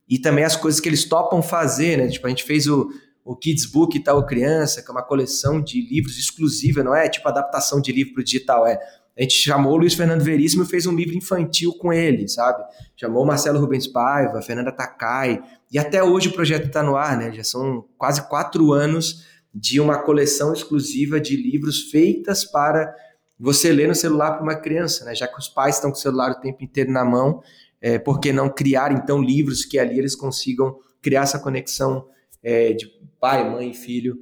[0.08, 2.08] e também as coisas que eles topam fazer, né?
[2.08, 2.90] Tipo, a gente fez o
[3.30, 7.28] o Kids Book Itaú Criança, que é uma coleção de livros exclusiva, não é tipo
[7.28, 8.80] adaptação de livro para o digital, é.
[9.16, 12.64] A gente chamou o Luiz Fernando Veríssimo e fez um livro infantil com ele, sabe?
[12.96, 17.32] Chamou Marcelo Rubens Paiva, Fernanda Takai, e até hoje o projeto está no ar, né?
[17.32, 22.96] Já são quase quatro anos de uma coleção exclusiva de livros feitas para
[23.40, 25.16] você ler no celular para uma criança, né?
[25.16, 27.42] Já que os pais estão com o celular o tempo inteiro na mão,
[27.82, 32.06] é, por que não criar então livros que ali eles consigam criar essa conexão
[32.44, 32.88] é, de
[33.20, 34.18] pai, mãe e filho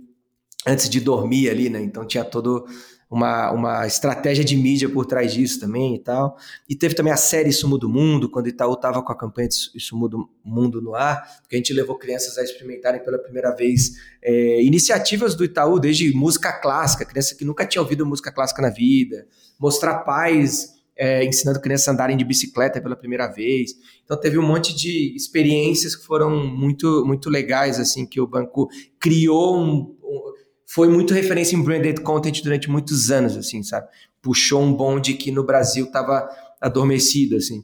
[0.66, 1.82] antes de dormir ali, né?
[1.82, 2.66] Então tinha todo
[3.10, 6.38] uma, uma estratégia de mídia por trás disso também e tal.
[6.68, 9.18] E teve também a série Isso Muda o Mundo, quando o Itaú estava com a
[9.18, 13.04] campanha de Isso Muda o Mundo no ar, que a gente levou crianças a experimentarem
[13.04, 18.06] pela primeira vez é, iniciativas do Itaú, desde música clássica, criança que nunca tinha ouvido
[18.06, 19.26] música clássica na vida,
[19.60, 23.72] mostrar pais é, ensinando crianças a andarem de bicicleta pela primeira vez.
[24.04, 28.68] Então teve um monte de experiências que foram muito muito legais assim que o banco
[29.00, 30.34] criou um, um,
[30.68, 33.88] foi muito referência em branded content durante muitos anos assim, sabe?
[34.22, 37.64] Puxou um bonde que no Brasil estava adormecido assim.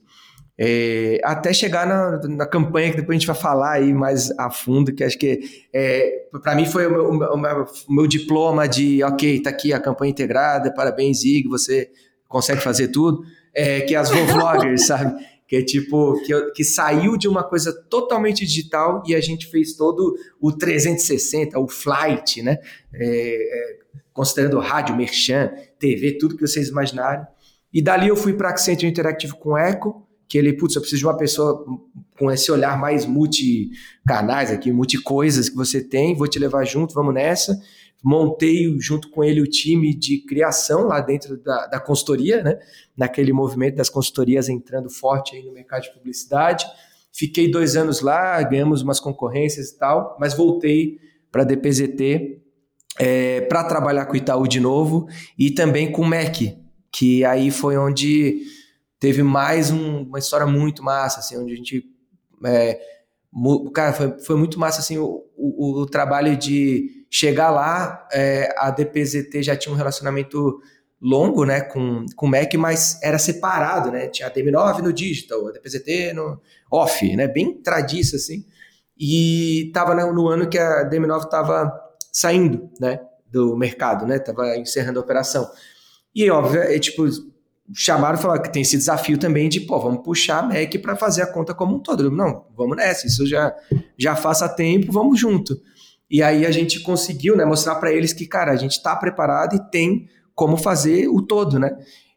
[0.57, 4.51] É, até chegar na, na, campanha que depois a gente vai falar aí mais a
[4.51, 5.41] fundo, que acho que
[5.73, 9.73] é, para mim foi o meu, o, meu, o meu, diploma de ok, tá aqui
[9.73, 11.89] a campanha integrada, parabéns, Ig, você
[12.27, 15.19] consegue fazer tudo, é, que é as vloggers, sabe?
[15.47, 19.75] Que é tipo, que, que saiu de uma coisa totalmente digital e a gente fez
[19.75, 22.57] todo o 360, o flight, né?
[22.93, 23.77] É, é,
[24.13, 27.25] considerando rádio, merchan, TV, tudo que vocês imaginarem.
[27.73, 31.05] E dali eu fui para Accenture Interactive com Echo, que ele, putz, eu preciso de
[31.05, 31.65] uma pessoa
[32.17, 37.13] com esse olhar mais multi-canais aqui, multi-coisas que você tem, vou te levar junto, vamos
[37.13, 37.59] nessa
[38.03, 42.59] montei junto com ele o time de criação lá dentro da, da consultoria, né?
[42.97, 46.65] naquele movimento das consultorias entrando forte aí no mercado de publicidade.
[47.13, 50.97] Fiquei dois anos lá, ganhamos umas concorrências e tal, mas voltei
[51.31, 52.41] para a DPZT
[52.99, 56.57] é, para trabalhar com o Itaú de novo e também com o MEC,
[56.91, 58.41] que aí foi onde
[58.99, 61.85] teve mais um, uma história muito massa, assim, onde a gente...
[62.45, 62.79] É,
[63.73, 68.71] cara, foi, foi muito massa assim, o, o, o trabalho de Chegar lá, é, a
[68.71, 70.59] DPZT já tinha um relacionamento
[70.99, 75.47] longo, né, com, com o Mac, mas era separado, né, tinha a DM9 no digital,
[75.47, 76.41] a DPZT no
[76.71, 78.43] off, né, bem tradiça, assim,
[78.97, 81.71] e tava no, no ano que a DM9 estava
[82.11, 85.47] saindo, né, do mercado, né, tava encerrando a operação.
[86.15, 87.05] E, óbvio, é, tipo,
[87.73, 90.95] chamaram e falaram que tem esse desafio também de, pô, vamos puxar a Mac para
[90.95, 92.11] fazer a conta como um todo.
[92.11, 93.55] Não, vamos nessa, isso já,
[93.97, 95.57] já faça tempo, vamos junto.
[96.09, 99.55] E aí a gente conseguiu né, mostrar para eles que, cara, a gente está preparado
[99.55, 101.75] e tem como fazer o todo, né?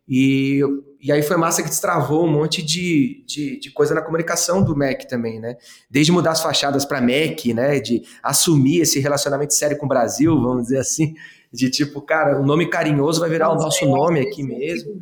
[0.08, 0.60] E,
[1.00, 4.76] e aí foi massa que destravou um monte de, de, de, coisa na comunicação do
[4.76, 5.56] Mac também, né?
[5.90, 7.80] Desde mudar as fachadas para Mac, né?
[7.80, 11.14] De assumir esse relacionamento sério com o Brasil, vamos dizer assim.
[11.52, 15.00] De tipo, cara, o nome carinhoso vai virar o nosso nome aqui mesmo.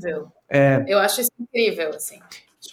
[0.54, 0.84] É.
[0.86, 2.18] Eu acho isso incrível, assim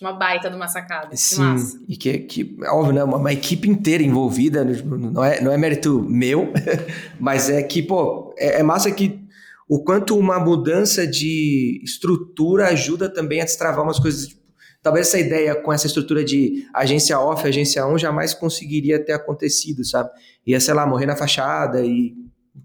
[0.01, 1.15] uma baita de uma sacada.
[1.15, 1.79] Sim, massa.
[1.87, 3.03] e que, que óbvio, né?
[3.03, 6.51] Uma, uma, equipe inteira envolvida, né, tipo, não é, não é mérito meu,
[7.19, 9.21] mas é que, pô, é, é massa que
[9.69, 14.27] o quanto uma mudança de estrutura ajuda também a destravar umas coisas.
[14.27, 14.41] Tipo,
[14.81, 19.85] talvez essa ideia com essa estrutura de agência off, agência on, jamais conseguiria ter acontecido,
[19.85, 20.09] sabe?
[20.45, 22.13] Ia, sei lá, morrer na fachada e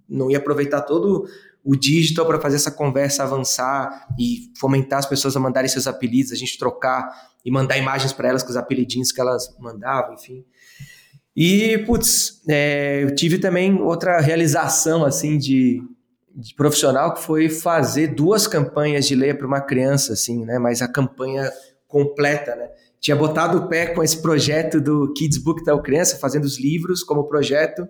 [0.08, 1.28] não ia aproveitar todo
[1.66, 6.30] o digital para fazer essa conversa avançar e fomentar as pessoas a mandarem seus apelidos,
[6.30, 7.04] a gente trocar
[7.44, 10.44] e mandar imagens para elas com os apelidinhos que elas mandavam, enfim.
[11.36, 15.82] E, putz, é, eu tive também outra realização, assim, de,
[16.32, 20.58] de, profissional, que foi fazer duas campanhas de leia para uma criança, assim, né?
[20.60, 21.52] Mas a campanha
[21.88, 22.68] completa, né?
[23.00, 27.02] Tinha botado o pé com esse projeto do Kids Book da Criança, fazendo os livros
[27.02, 27.86] como projeto,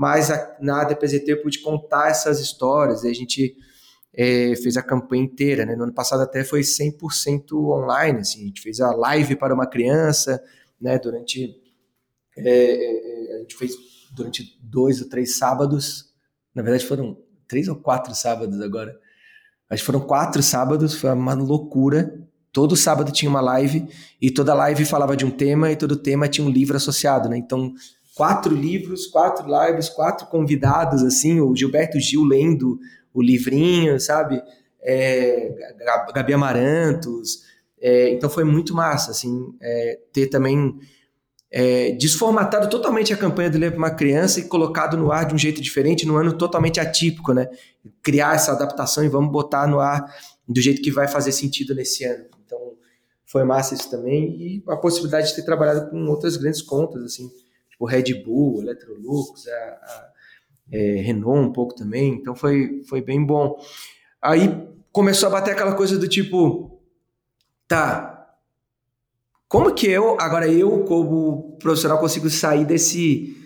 [0.00, 3.54] mas a, na DPZT eu pude contar essas histórias, e a gente
[4.14, 5.76] é, fez a campanha inteira, né?
[5.76, 9.66] No ano passado até foi 100% online, assim, a gente fez a live para uma
[9.66, 10.42] criança,
[10.80, 10.98] né?
[10.98, 11.54] Durante
[12.34, 13.74] é, é, é, a gente fez
[14.10, 16.10] durante dois ou três sábados,
[16.54, 18.98] na verdade foram três ou quatro sábados agora.
[19.68, 22.26] Acho que foram quatro sábados, foi uma loucura.
[22.50, 23.86] Todo sábado tinha uma live
[24.18, 27.36] e toda live falava de um tema e todo tema tinha um livro associado, né?
[27.36, 27.74] Então,
[28.20, 32.78] quatro livros, quatro lives, quatro convidados, assim, o Gilberto Gil lendo
[33.14, 34.42] o livrinho, sabe?
[34.82, 35.50] É,
[36.14, 37.44] Gabi Amarantos.
[37.80, 40.78] É, então foi muito massa, assim, é, ter também
[41.50, 45.34] é, desformatado totalmente a campanha do Leia para uma Criança e colocado no ar de
[45.34, 47.48] um jeito diferente, num ano totalmente atípico, né?
[48.02, 50.04] Criar essa adaptação e vamos botar no ar
[50.46, 52.26] do jeito que vai fazer sentido nesse ano.
[52.44, 52.74] Então,
[53.24, 54.36] foi massa isso também.
[54.38, 57.30] E a possibilidade de ter trabalhado com outras grandes contas, assim,
[57.80, 60.10] tipo Red Bull, Electrolux, a, a
[60.72, 62.14] é, Renault um pouco também.
[62.14, 63.58] Então, foi, foi bem bom.
[64.22, 66.80] Aí começou a bater aquela coisa do tipo,
[67.66, 68.36] tá,
[69.48, 73.36] como que eu, agora eu como profissional consigo sair desse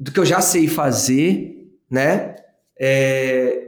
[0.00, 2.34] do que eu já sei fazer, né?
[2.76, 3.60] É,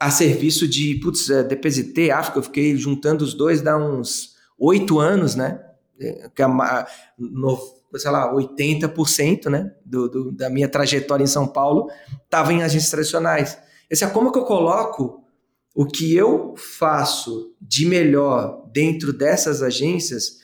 [0.00, 4.98] a serviço de, putz, é, DPZT, África, eu fiquei juntando os dois dá uns oito
[4.98, 5.64] anos, né?
[6.00, 6.46] É, que é
[7.16, 7.56] no,
[7.96, 11.90] sei lá, 80% né, do, do, da minha trajetória em São Paulo
[12.24, 13.58] estava em agências tradicionais.
[13.90, 15.22] Esse é como que eu coloco
[15.74, 20.38] o que eu faço de melhor dentro dessas agências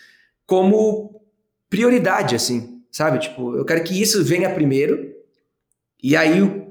[0.46, 1.22] como
[1.68, 3.18] prioridade, assim, sabe?
[3.18, 5.12] Tipo, eu quero que isso venha primeiro
[6.02, 6.66] e aí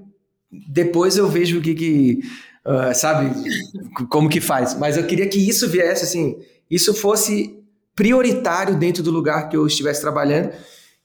[0.69, 2.19] depois eu vejo o que, que
[2.65, 3.31] uh, sabe,
[4.09, 4.73] como que faz.
[4.73, 6.37] Mas eu queria que isso viesse, assim,
[6.69, 7.57] isso fosse
[7.97, 10.53] prioritário dentro do lugar que eu estivesse trabalhando.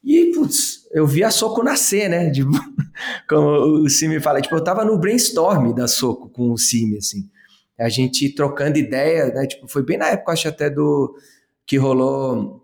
[0.04, 2.30] E, putz, eu vi a Soco nascer, né?
[2.30, 2.52] Tipo,
[3.28, 7.30] como o Cime fala, tipo, eu tava no brainstorm da Soco com o Cime, assim.
[7.80, 9.46] A gente trocando ideia, né?
[9.46, 11.16] Tipo, foi bem na época, acho até do
[11.66, 12.60] que rolou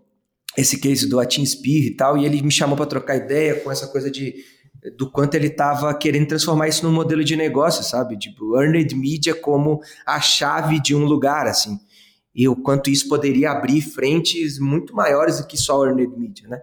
[0.55, 3.71] esse case do Atin Spear e tal, e ele me chamou para trocar ideia com
[3.71, 4.35] essa coisa de
[4.97, 8.17] do quanto ele estava querendo transformar isso num modelo de negócio, sabe?
[8.17, 11.77] Tipo, earned media como a chave de um lugar, assim.
[12.33, 16.61] E o quanto isso poderia abrir frentes muito maiores do que só earned media, né?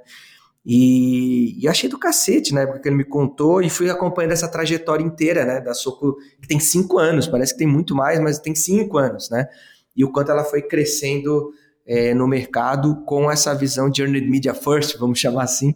[0.64, 4.48] E, e achei do cacete na época que ele me contou e fui acompanhando essa
[4.48, 5.60] trajetória inteira, né?
[5.60, 9.30] Da Soco, que tem cinco anos, parece que tem muito mais, mas tem cinco anos,
[9.30, 9.48] né?
[9.96, 11.52] E o quanto ela foi crescendo
[11.86, 15.72] é, no mercado com essa visão de earned media first, vamos chamar assim,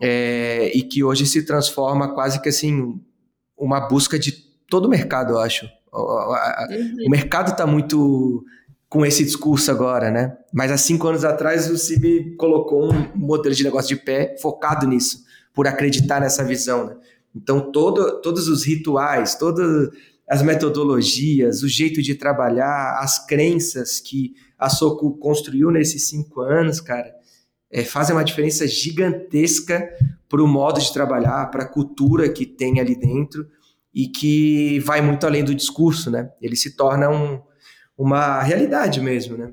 [0.00, 3.00] é, e que hoje se transforma quase que assim
[3.58, 4.32] uma busca de
[4.68, 5.66] todo o mercado, eu acho.
[5.92, 7.06] O, uhum.
[7.06, 8.44] o mercado está muito
[8.88, 10.36] com esse discurso agora, né?
[10.52, 14.86] Mas há cinco anos atrás o CIB colocou um modelo de negócio de pé focado
[14.86, 16.96] nisso, por acreditar nessa visão, né?
[17.34, 19.90] Então todo, todos os rituais, todas
[20.28, 26.80] as metodologias, o jeito de trabalhar, as crenças que a Soco construiu nesses cinco anos,
[26.80, 27.14] cara,
[27.70, 29.88] é, fazem uma diferença gigantesca
[30.28, 33.46] para o modo de trabalhar, para a cultura que tem ali dentro
[33.94, 36.30] e que vai muito além do discurso, né?
[36.40, 37.40] Ele se torna um,
[37.96, 39.52] uma realidade mesmo, né?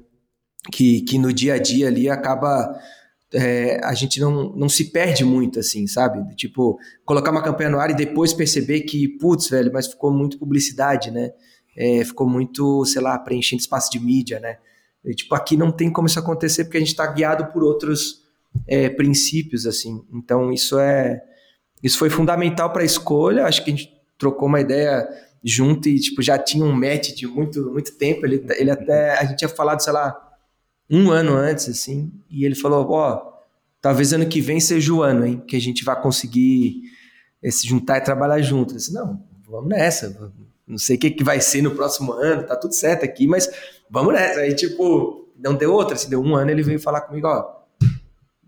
[0.71, 2.73] Que, que no dia a dia ali acaba
[3.33, 6.23] é, a gente não, não se perde muito, assim, sabe?
[6.35, 10.37] Tipo, colocar uma campanha no ar e depois perceber que, putz, velho, mas ficou muito
[10.37, 11.31] publicidade, né?
[11.75, 14.57] É, ficou muito, sei lá, preenchendo espaço de mídia, né?
[15.03, 18.21] E, tipo, aqui não tem como isso acontecer porque a gente está guiado por outros
[18.67, 20.05] é, princípios, assim.
[20.13, 21.21] Então, isso é
[21.81, 23.45] isso foi fundamental para a escolha.
[23.45, 25.05] Acho que a gente trocou uma ideia
[25.43, 28.25] junto e tipo já tinha um match de muito muito tempo.
[28.25, 30.15] Ele, ele até a gente tinha falado, sei lá,
[30.89, 32.11] um ano antes, assim.
[32.29, 33.33] E ele falou, ó, oh,
[33.81, 36.81] talvez ano que vem seja o ano, hein, que a gente vai conseguir
[37.41, 38.75] eh, se juntar e trabalhar junto.
[38.75, 40.31] Disse, não, vamos nessa.
[40.65, 43.49] Não sei o que, que vai ser no próximo ano, tá tudo certo aqui, mas
[43.89, 44.39] vamos nessa.
[44.41, 47.63] Aí, tipo, não deu outra, se deu um ano, ele veio falar comigo, ó,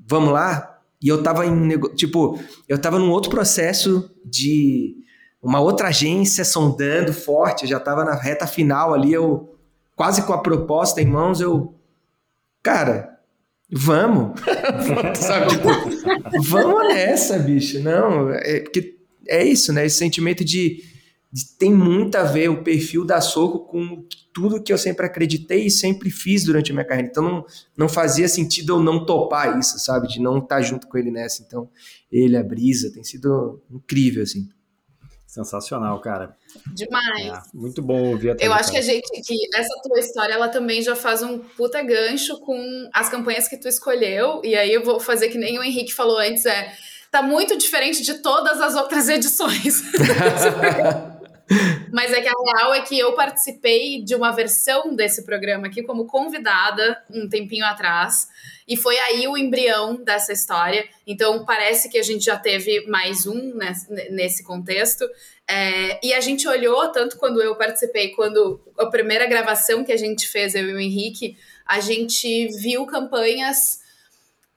[0.08, 0.80] vamos lá.
[1.02, 4.96] E eu tava em, tipo, eu tava num outro processo de
[5.46, 9.56] uma outra agência sondando forte, já tava na reta final ali, eu
[9.96, 11.76] quase com a proposta em mãos, eu,
[12.64, 13.20] cara,
[13.72, 14.40] vamos,
[15.22, 15.70] sabe, tipo,
[16.50, 20.84] vamos nessa, bicho, não, é porque é isso, né, esse sentimento de
[21.60, 25.72] tem muito a ver o perfil da Soco com tudo que eu sempre acreditei e
[25.72, 27.10] sempre fiz durante a minha carreira.
[27.10, 30.08] Então não, não fazia sentido eu não topar isso, sabe?
[30.08, 31.44] De não estar junto com ele nessa.
[31.46, 31.70] Então,
[32.10, 34.48] ele, a Brisa, tem sido incrível, assim.
[35.36, 36.34] Sensacional, cara.
[36.74, 37.28] Demais.
[37.28, 40.48] É, muito bom ouvir a Eu acho que a gente, que essa tua história, ela
[40.48, 44.40] também já faz um puta gancho com as campanhas que tu escolheu.
[44.46, 46.72] E aí eu vou fazer que nem o Henrique falou antes, é
[47.12, 49.84] tá muito diferente de todas as outras edições.
[51.96, 55.82] Mas é que a real é que eu participei de uma versão desse programa aqui
[55.82, 58.28] como convidada um tempinho atrás.
[58.68, 60.86] E foi aí o embrião dessa história.
[61.08, 63.58] Então, parece que a gente já teve mais um
[64.10, 65.10] nesse contexto.
[65.48, 69.98] É, e a gente olhou, tanto quando eu participei, quando a primeira gravação que a
[69.98, 73.80] gente fez, eu e o Henrique, a gente viu campanhas.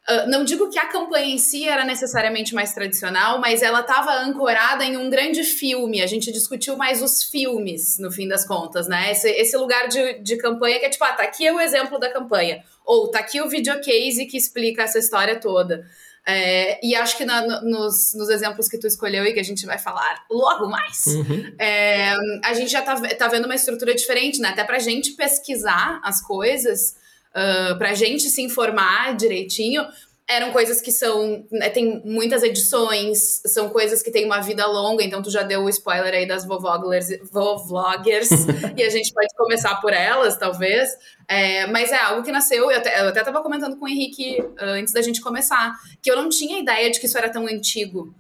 [0.09, 4.11] Uh, não digo que a campanha em si era necessariamente mais tradicional, mas ela estava
[4.21, 6.01] ancorada em um grande filme.
[6.01, 9.13] A gente discutiu mais os filmes, no fim das contas, né?
[9.13, 11.99] Esse, esse lugar de, de campanha que é tipo, ah, tá aqui é o exemplo
[11.99, 12.65] da campanha.
[12.87, 15.85] Ou tá aqui o videocase que explica essa história toda.
[16.27, 19.65] É, e acho que na, nos, nos, exemplos que tu escolheu e que a gente
[19.65, 21.55] vai falar logo mais, uhum.
[21.59, 22.13] é,
[22.45, 24.51] a gente já tá, tá vendo uma estrutura diferente, né?
[24.51, 26.97] Até pra gente pesquisar as coisas,
[27.39, 29.87] uh, pra gente se informar direitinho,
[30.29, 31.47] eram coisas que são.
[31.51, 35.63] Né, tem muitas edições, são coisas que têm uma vida longa, então tu já deu
[35.63, 38.29] o spoiler aí das vovloggers, vovloggers
[38.77, 40.91] e a gente pode começar por elas, talvez.
[41.27, 44.41] É, mas é algo que nasceu, eu até, eu até tava comentando com o Henrique
[44.41, 45.73] uh, antes da gente começar,
[46.03, 48.15] que eu não tinha ideia de que isso era tão antigo.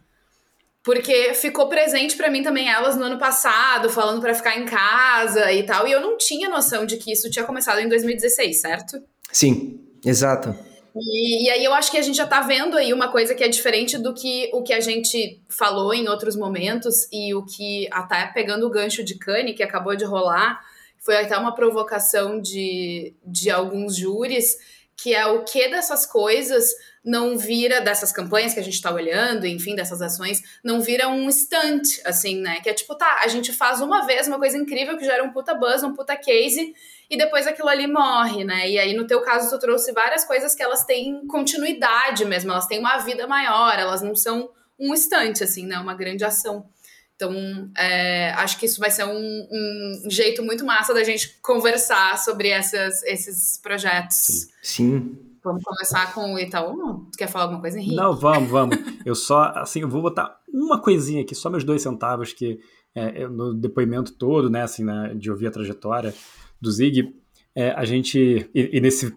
[0.88, 5.52] Porque ficou presente para mim também elas no ano passado, falando para ficar em casa
[5.52, 8.98] e tal, e eu não tinha noção de que isso tinha começado em 2016, certo?
[9.30, 10.56] Sim, exato.
[10.96, 13.44] E, e, aí eu acho que a gente já tá vendo aí uma coisa que
[13.44, 17.86] é diferente do que o que a gente falou em outros momentos e o que
[17.92, 20.58] até pegando o gancho de Cane que acabou de rolar,
[21.00, 24.56] foi até uma provocação de, de alguns júris,
[24.96, 26.72] que é o que dessas coisas
[27.08, 31.26] não vira, dessas campanhas que a gente está olhando, enfim, dessas ações, não vira um
[31.32, 32.60] stunt, assim, né?
[32.60, 35.32] Que é tipo, tá, a gente faz uma vez uma coisa incrível que gera um
[35.32, 36.74] puta buzz, um puta case,
[37.08, 38.68] e depois aquilo ali morre, né?
[38.68, 42.66] E aí, no teu caso, tu trouxe várias coisas que elas têm continuidade mesmo, elas
[42.66, 45.78] têm uma vida maior, elas não são um instante, assim, né?
[45.78, 46.68] Uma grande ação.
[47.16, 47.32] Então,
[47.76, 52.50] é, acho que isso vai ser um, um, jeito muito massa da gente conversar sobre
[52.50, 54.16] essas, esses projetos.
[54.18, 54.48] Sim.
[54.62, 55.27] Sim.
[55.42, 57.06] Vamos começar com o Itaú?
[57.12, 57.94] Tu quer falar alguma coisa, Henrique?
[57.94, 58.76] Não, vamos, vamos.
[59.04, 62.60] Eu só, assim, eu vou botar uma coisinha aqui, só meus dois centavos, que
[62.94, 66.14] é, no depoimento todo, né, assim, né, de ouvir a trajetória,
[66.60, 67.14] do Zig,
[67.54, 69.14] é, a gente, e, e, nesse,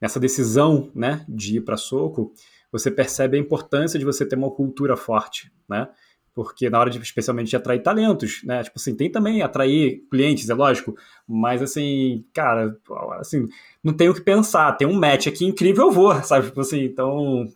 [0.00, 2.32] nessa decisão né, de ir para soco,
[2.70, 5.88] você percebe a importância de você ter uma cultura forte, né?
[6.34, 8.62] Porque na hora de, especialmente, de atrair talentos, né?
[8.62, 10.96] Tipo assim, tem também atrair clientes, é lógico,
[11.28, 12.74] mas assim, cara,
[13.20, 13.46] assim,
[13.82, 16.46] não tenho o que pensar, tem um match aqui incrível, eu vou, sabe?
[16.46, 17.46] Tipo assim, então,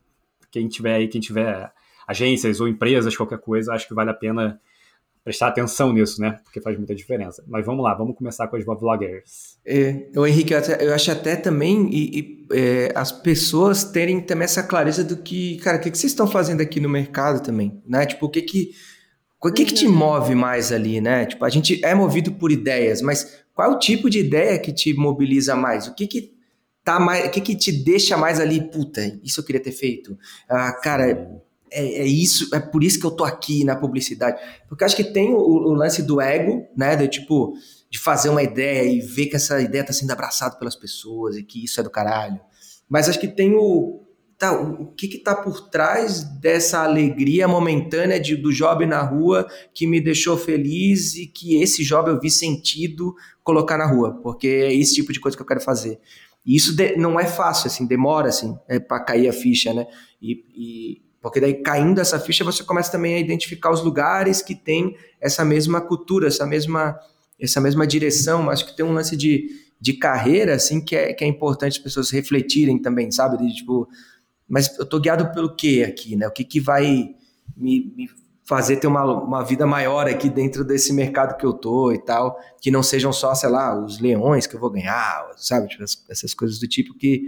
[0.50, 1.70] quem tiver aí, quem tiver
[2.06, 4.60] agências ou empresas, qualquer coisa, acho que vale a pena
[5.26, 6.38] prestar atenção nisso, né?
[6.44, 7.44] Porque faz muita diferença.
[7.48, 9.58] Mas vamos lá, vamos começar com as vloggers.
[9.66, 14.20] É, o Henrique, eu, até, eu acho até também e, e é, as pessoas terem
[14.20, 17.42] também essa clareza do que, cara, o que, que vocês estão fazendo aqui no mercado
[17.42, 18.06] também, né?
[18.06, 18.70] Tipo, o que que
[19.42, 19.94] o que, que te uhum.
[19.94, 21.26] move mais ali, né?
[21.26, 24.70] Tipo, a gente é movido por ideias, mas qual é o tipo de ideia que
[24.70, 25.88] te mobiliza mais?
[25.88, 26.36] O que que
[26.84, 30.16] tá mais, o que que te deixa mais ali, puta, isso eu queria ter feito.
[30.46, 31.10] Ah, cara,
[31.72, 34.38] é, é, isso, é por isso que eu tô aqui na publicidade.
[34.68, 36.96] Porque acho que tem o, o, lance do ego, né?
[36.96, 37.54] De tipo,
[37.90, 41.42] de fazer uma ideia e ver que essa ideia tá sendo abraçada pelas pessoas e
[41.42, 42.38] que isso é do caralho.
[42.86, 44.05] Mas acho que tem o.
[44.38, 49.46] Tá, o, que que tá por trás dessa alegria momentânea de, do job na rua
[49.72, 54.46] que me deixou feliz e que esse job eu vi sentido colocar na rua, porque
[54.46, 55.98] é esse tipo de coisa que eu quero fazer.
[56.44, 59.86] E isso de, não é fácil, assim, demora, assim, é, para cair a ficha, né?
[60.22, 64.54] E, e, porque daí, caindo essa ficha, você começa também a identificar os lugares que
[64.54, 66.96] tem essa mesma cultura, essa mesma,
[67.40, 68.48] essa mesma direção.
[68.48, 69.48] Acho que tem um lance de,
[69.80, 73.38] de carreira, assim, que é, que é importante as pessoas refletirem também, sabe?
[73.38, 73.88] De, tipo,
[74.48, 76.26] mas eu tô guiado pelo quê aqui, né?
[76.26, 77.14] O que que vai
[77.56, 78.08] me, me
[78.46, 82.38] fazer ter uma, uma vida maior aqui dentro desse mercado que eu tô e tal,
[82.60, 85.68] que não sejam só, sei lá, os leões que eu vou ganhar, sabe?
[85.68, 87.24] Tipo, essas coisas do tipo que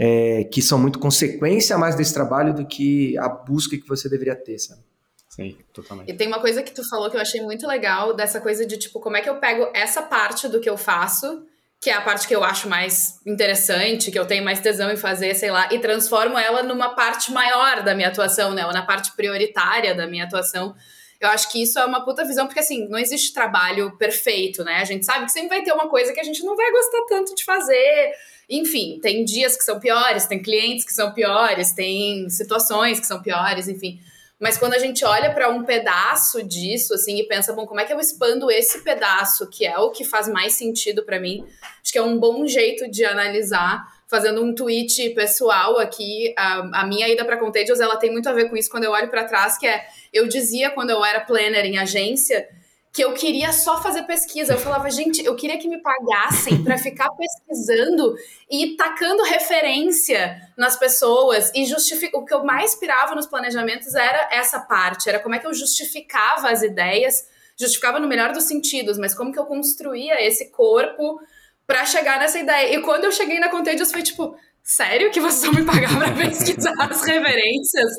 [0.00, 4.36] é, que são muito consequência mais desse trabalho do que a busca que você deveria
[4.36, 4.82] ter, sabe?
[5.28, 6.10] Sim, totalmente.
[6.10, 8.76] E tem uma coisa que tu falou que eu achei muito legal, dessa coisa de,
[8.76, 11.46] tipo, como é que eu pego essa parte do que eu faço,
[11.82, 14.96] que é a parte que eu acho mais interessante, que eu tenho mais tesão em
[14.96, 18.64] fazer, sei lá, e transformo ela numa parte maior da minha atuação, né?
[18.64, 20.76] Ou na parte prioritária da minha atuação.
[21.20, 24.76] Eu acho que isso é uma puta visão, porque assim, não existe trabalho perfeito, né?
[24.76, 27.04] A gente sabe que sempre vai ter uma coisa que a gente não vai gostar
[27.08, 28.12] tanto de fazer,
[28.48, 33.20] enfim, tem dias que são piores, tem clientes que são piores, tem situações que são
[33.20, 34.00] piores, enfim.
[34.42, 37.84] Mas quando a gente olha para um pedaço disso, assim, e pensa, bom, como é
[37.84, 41.46] que eu expando esse pedaço, que é o que faz mais sentido para mim?
[41.80, 43.86] Acho que é um bom jeito de analisar.
[44.08, 48.32] Fazendo um tweet pessoal aqui, a, a minha ida para Contagious, ela tem muito a
[48.32, 51.20] ver com isso quando eu olho para trás, que é, eu dizia quando eu era
[51.20, 52.46] planner em agência,
[52.92, 54.52] que eu queria só fazer pesquisa.
[54.52, 58.14] Eu falava, gente, eu queria que me pagassem para ficar pesquisando
[58.50, 62.20] e tacando referência nas pessoas e justificar.
[62.20, 65.54] O que eu mais pirava nos planejamentos era essa parte, era como é que eu
[65.54, 67.26] justificava as ideias,
[67.58, 71.18] justificava no melhor dos sentidos, mas como que eu construía esse corpo
[71.66, 72.76] para chegar nessa ideia.
[72.76, 76.12] E quando eu cheguei na Contagious foi tipo, sério que vocês vão me pagar para
[76.14, 77.90] pesquisar as referências,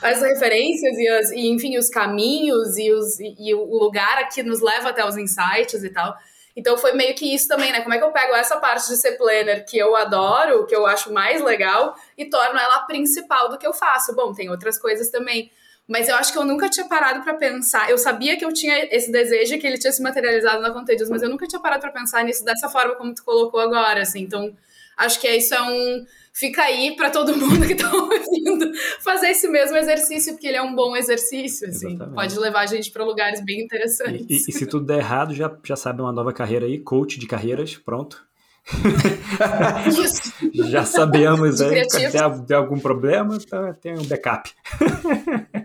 [0.00, 4.42] as referências e, as, e, enfim, os caminhos e, os, e, e o lugar que
[4.42, 6.16] nos leva até os insights e tal.
[6.54, 7.80] Então foi meio que isso também, né?
[7.80, 10.86] Como é que eu pego essa parte de ser planner que eu adoro, que eu
[10.86, 14.14] acho mais legal, e torno ela a principal do que eu faço?
[14.14, 15.50] Bom, tem outras coisas também.
[15.88, 17.90] Mas eu acho que eu nunca tinha parado para pensar.
[17.90, 21.22] Eu sabia que eu tinha esse desejo que ele tinha se materializado na Contagious, mas
[21.22, 24.20] eu nunca tinha parado para pensar nisso dessa forma como tu colocou agora, assim.
[24.20, 24.54] Então,
[24.96, 26.04] Acho que isso é um.
[26.34, 30.62] Fica aí para todo mundo que está ouvindo fazer esse mesmo exercício, porque ele é
[30.62, 31.98] um bom exercício, assim.
[31.98, 34.26] Pode levar a gente para lugares bem interessantes.
[34.28, 37.18] E, e, e, se tudo der errado, já, já sabe uma nova carreira aí, coach
[37.18, 38.26] de carreiras, pronto.
[40.70, 42.12] já sabemos aí, se
[42.46, 44.52] der algum problema, tá, tem um backup.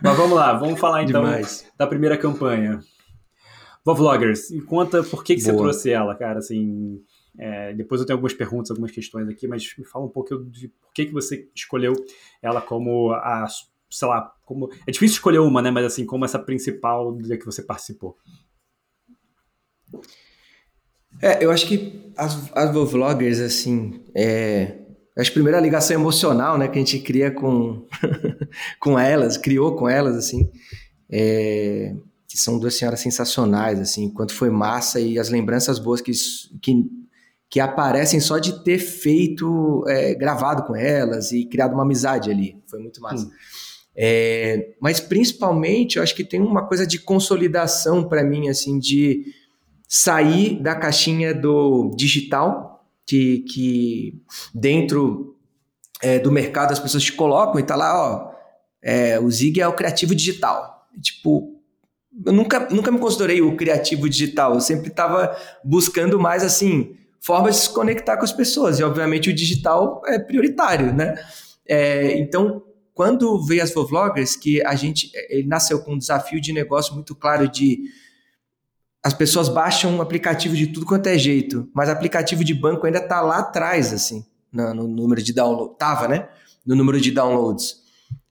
[0.00, 1.66] Mas vamos lá, vamos falar então Demais.
[1.76, 2.78] da primeira campanha.
[3.84, 7.00] Vloggers, conta por que, que você trouxe ela, cara, assim,
[7.38, 10.68] é, depois eu tenho algumas perguntas, algumas questões aqui, mas me fala um pouco de
[10.68, 11.92] por que, que você escolheu
[12.42, 13.46] ela como a,
[13.88, 14.68] sei lá, como.
[14.86, 15.70] É difícil escolher uma, né?
[15.70, 18.16] Mas assim, como essa principal da que você participou.
[21.22, 24.78] É, eu acho que as, as vloggers, assim, é,
[25.16, 27.86] acho que a primeira ligação emocional, né, que a gente cria com,
[28.78, 30.50] com elas, criou com elas, assim,
[31.10, 31.94] é,
[32.28, 36.12] que são duas senhoras sensacionais, assim, quanto foi massa e as lembranças boas que,
[36.62, 36.88] que
[37.50, 42.62] que aparecem só de ter feito, é, gravado com elas e criado uma amizade ali.
[42.66, 43.24] Foi muito massa.
[43.26, 43.30] Hum.
[43.96, 49.24] É, mas principalmente, eu acho que tem uma coisa de consolidação para mim, assim, de
[49.88, 54.22] sair da caixinha do digital, que, que
[54.54, 55.34] dentro
[56.02, 58.30] é, do mercado as pessoas te colocam e tá lá, ó,
[58.82, 60.86] é, o Zig é o criativo digital.
[61.00, 61.58] Tipo,
[62.26, 65.34] eu nunca, nunca me considerei o criativo digital, eu sempre estava
[65.64, 68.78] buscando mais assim formas de se conectar com as pessoas.
[68.78, 71.14] E, obviamente, o digital é prioritário, né?
[71.66, 72.62] É, então,
[72.94, 77.14] quando veio as Vloggers, que a gente ele nasceu com um desafio de negócio muito
[77.14, 77.84] claro de
[79.04, 82.98] as pessoas baixam um aplicativo de tudo quanto é jeito, mas aplicativo de banco ainda
[82.98, 85.78] está lá atrás, assim, no, no, número de download.
[85.78, 86.28] Tava, né?
[86.66, 87.76] No número de downloads.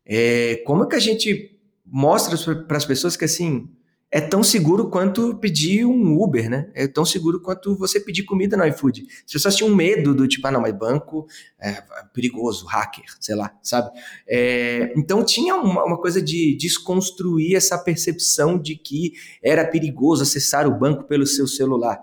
[0.05, 3.69] É, como é que a gente mostra para as pessoas que, assim,
[4.18, 6.72] é tão seguro quanto pedir um Uber, né?
[6.74, 9.05] É tão seguro quanto você pedir comida no iFood.
[9.24, 11.28] As pessoas tinham medo do tipo, ah, não, mas banco
[11.61, 11.84] é
[12.15, 13.91] perigoso, hacker, sei lá, sabe?
[14.28, 19.13] É, então tinha uma, uma, coisa de desconstruir essa percepção de que
[19.43, 22.01] era perigoso acessar o banco pelo seu celular.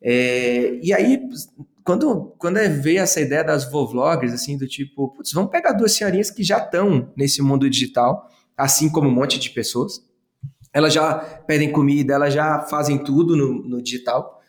[0.00, 1.20] É, e aí,
[1.82, 6.30] quando, quando veio essa ideia das vloggers, assim, do tipo, putz, vamos pegar duas senhorinhas
[6.30, 10.08] que já estão nesse mundo digital, assim como um monte de pessoas,
[10.72, 11.14] elas já
[11.46, 14.40] pedem comida, elas já fazem tudo no, no digital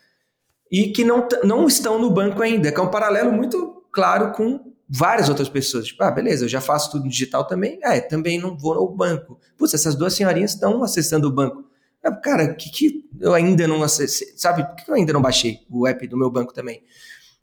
[0.71, 4.71] e que não, não estão no banco ainda, que é um paralelo muito claro com
[4.87, 5.87] várias outras pessoas.
[5.87, 8.87] Tipo, ah, beleza, eu já faço tudo no digital também, é, também não vou ao
[8.93, 9.39] banco.
[9.57, 11.65] Putz, essas duas senhorinhas estão acessando o banco.
[12.03, 15.59] Ah, cara, que que eu ainda não acessei, sabe, por que eu ainda não baixei
[15.69, 16.83] o app do meu banco também?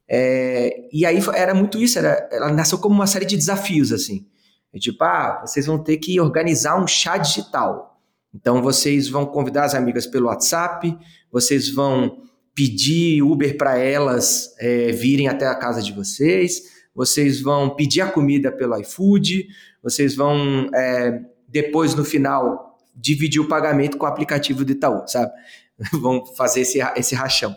[0.09, 4.27] É, e aí era muito isso, era, ela nasceu como uma série de desafios, assim.
[4.73, 7.98] É tipo, ah, vocês vão ter que organizar um chá digital.
[8.35, 10.97] Então vocês vão convidar as amigas pelo WhatsApp,
[11.31, 12.23] vocês vão
[12.55, 16.63] pedir Uber para elas é, virem até a casa de vocês,
[16.95, 19.47] vocês vão pedir a comida pelo iFood,
[19.83, 25.31] vocês vão é, depois no final dividir o pagamento com o aplicativo do Itaú, sabe?
[26.01, 27.57] vão fazer esse, esse rachão.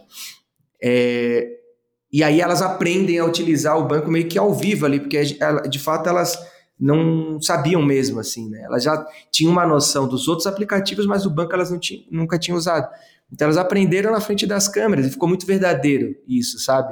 [0.81, 1.47] É,
[2.11, 5.19] e aí elas aprendem a utilizar o banco meio que ao vivo ali, porque
[5.69, 6.37] de fato elas
[6.81, 8.63] não sabiam mesmo, assim, né?
[8.63, 11.71] Elas já tinham uma noção dos outros aplicativos, mas o banco elas
[12.09, 12.89] nunca tinham usado.
[13.31, 16.91] Então elas aprenderam na frente das câmeras e ficou muito verdadeiro isso, sabe?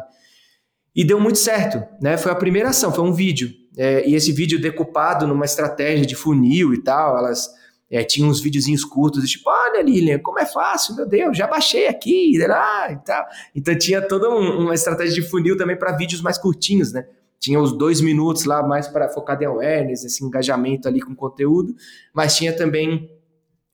[0.95, 2.17] E deu muito certo, né?
[2.17, 3.51] Foi a primeira ação, foi um vídeo.
[3.75, 7.49] É, e esse vídeo decupado numa estratégia de funil e tal, elas
[7.89, 11.87] é, tinham uns videozinhos curtos, tipo, olha Lilian, como é fácil, meu Deus, já baixei
[11.87, 13.25] aqui, ah, e tal.
[13.55, 17.07] Então tinha toda um, uma estratégia de funil também para vídeos mais curtinhos, né?
[17.39, 21.73] Tinha os dois minutos lá mais para focar em awareness, esse engajamento ali com conteúdo,
[22.13, 23.09] mas tinha também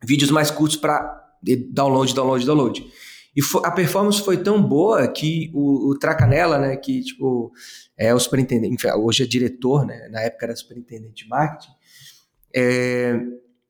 [0.03, 1.23] vídeos mais curtos para
[1.71, 2.87] download, download, download.
[3.35, 7.51] E a performance foi tão boa que o, o Tracanella, né, que tipo
[7.97, 11.71] é o superintendente, hoje é diretor, né, na época era superintendente de marketing,
[12.55, 13.19] é,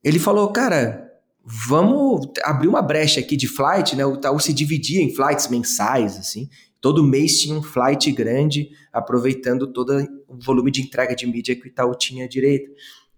[0.03, 1.11] ele falou, cara,
[1.43, 4.05] vamos abrir uma brecha aqui de flight, né?
[4.05, 6.47] O Itaú se dividia em flights mensais, assim.
[6.85, 11.63] Todo mês tinha um flight grande, aproveitando todo o volume de entrega de mídia que
[11.63, 12.69] o Itaú tinha direito.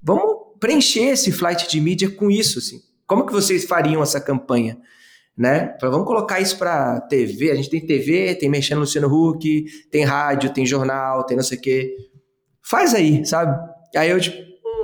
[0.02, 2.80] Vamos preencher esse flight de mídia com isso, assim.
[3.06, 4.78] Como que vocês fariam essa campanha?
[5.38, 5.76] Né?
[5.82, 7.52] Vamos colocar isso para TV.
[7.52, 11.44] A gente tem TV, tem mexendo no Luciano Huck, tem rádio, tem jornal, tem não
[11.44, 11.94] sei o quê.
[12.64, 13.54] Faz aí, sabe?
[13.98, 14.38] Aí eu, tipo,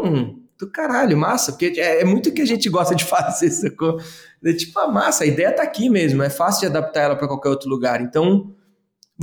[0.03, 3.97] hum, do caralho, massa, porque é, é muito que a gente gosta de fazer, sacou?
[4.43, 7.29] É, tipo, a massa, a ideia tá aqui mesmo, é fácil de adaptar ela para
[7.29, 8.01] qualquer outro lugar.
[8.01, 8.53] Então,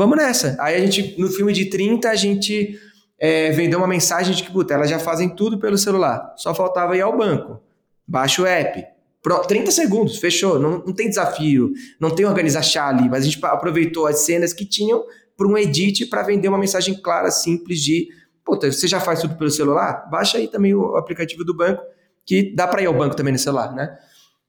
[0.01, 0.57] vamos nessa.
[0.59, 2.81] Aí a gente, no filme de 30, a gente
[3.19, 6.33] é, vendeu uma mensagem de que, puta, elas já fazem tudo pelo celular.
[6.39, 7.61] Só faltava ir ao banco.
[8.09, 8.83] Baixa o app.
[9.23, 10.59] Pro, 30 segundos, fechou.
[10.59, 14.55] Não, não tem desafio, não tem organizar chá ali, mas a gente aproveitou as cenas
[14.55, 15.05] que tinham
[15.37, 18.09] para um edit para vender uma mensagem clara, simples de,
[18.43, 20.09] puta, você já faz tudo pelo celular?
[20.11, 21.83] Baixa aí também o aplicativo do banco,
[22.25, 23.99] que dá para ir ao banco também no celular, né?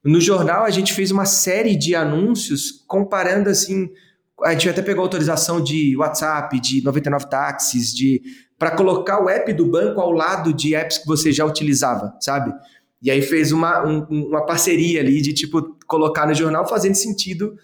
[0.02, 3.90] No jornal a gente fez uma série de anúncios comparando assim,
[4.44, 8.22] a gente até pegou autorização de WhatsApp, de 99 táxis, de
[8.58, 12.52] para colocar o app do banco ao lado de apps que você já utilizava, sabe?
[13.02, 17.56] E aí fez uma, um, uma parceria ali de tipo colocar no jornal fazendo sentido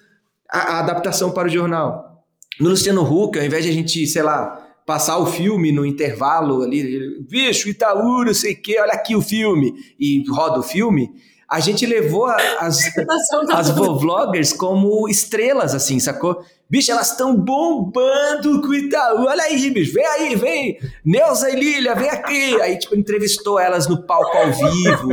[0.50, 2.24] a, a, adaptação para o jornal.
[2.58, 6.62] No Luciano Huck, ao invés de a gente, sei lá, passar o filme no intervalo
[6.62, 11.12] ali, bicho, Itaú, não sei o quê, olha aqui o filme, e roda o filme,
[11.48, 12.80] a gente levou as,
[13.52, 16.42] as vloggers como estrelas, assim, sacou?
[16.70, 19.24] Bicho, elas estão bombando com o Itaú.
[19.24, 19.94] Olha aí, bicho.
[19.94, 20.78] Vem aí, vem.
[21.02, 22.60] Neuza e Lília, vem aqui.
[22.60, 25.08] Aí, tipo, entrevistou elas no palco ao vivo.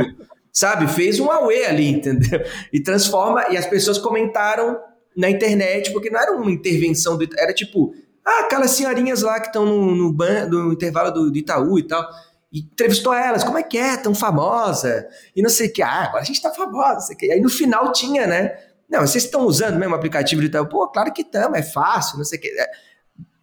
[0.52, 0.86] Sabe?
[0.86, 2.40] Fez um auê ali, entendeu?
[2.70, 3.46] E transforma.
[3.50, 4.78] E as pessoas comentaram
[5.16, 7.40] na internet, porque não era uma intervenção do Itaú.
[7.40, 11.38] Era tipo, ah, aquelas senhorinhas lá que estão no, no, ban, no intervalo do, do
[11.38, 12.06] Itaú e tal.
[12.52, 15.08] E entrevistou elas, como é que é, tão famosa?
[15.34, 17.32] E não sei o que, ah, agora a gente tá famosa, não sei o que.
[17.32, 18.58] Aí no final tinha, né?
[18.88, 20.66] Não, vocês estão usando mesmo o aplicativo de tal?
[20.66, 22.54] Pô, claro que estamos, é fácil, não sei o quê.
[22.58, 22.70] É,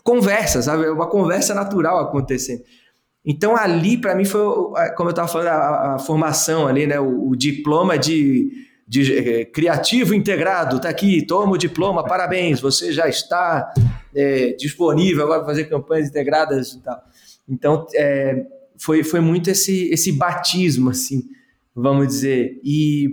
[0.04, 0.88] conversa, sabe?
[0.90, 2.64] Uma conversa natural acontecendo.
[3.26, 4.42] Então ali, para mim, foi,
[4.96, 7.00] como eu estava falando, a, a, formação ali, né?
[7.00, 8.52] O, o diploma de,
[8.88, 13.74] de é, criativo integrado, tá aqui, toma o diploma, parabéns, você já está
[14.14, 17.02] é, disponível agora para fazer campanhas integradas e tal.
[17.48, 18.46] Então, é,
[18.78, 21.24] foi, foi muito esse, esse batismo, assim,
[21.74, 22.60] vamos dizer.
[22.64, 23.08] E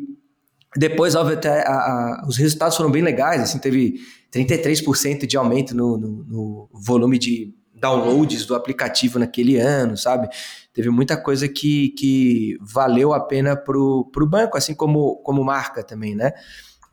[0.77, 4.01] depois, até a, a, os resultados foram bem legais, assim, teve
[4.33, 10.29] 33% de aumento no, no, no, volume de downloads do aplicativo naquele ano, sabe?
[10.73, 15.83] Teve muita coisa que, que valeu a pena pro, pro banco, assim como, como marca
[15.83, 16.33] também, né?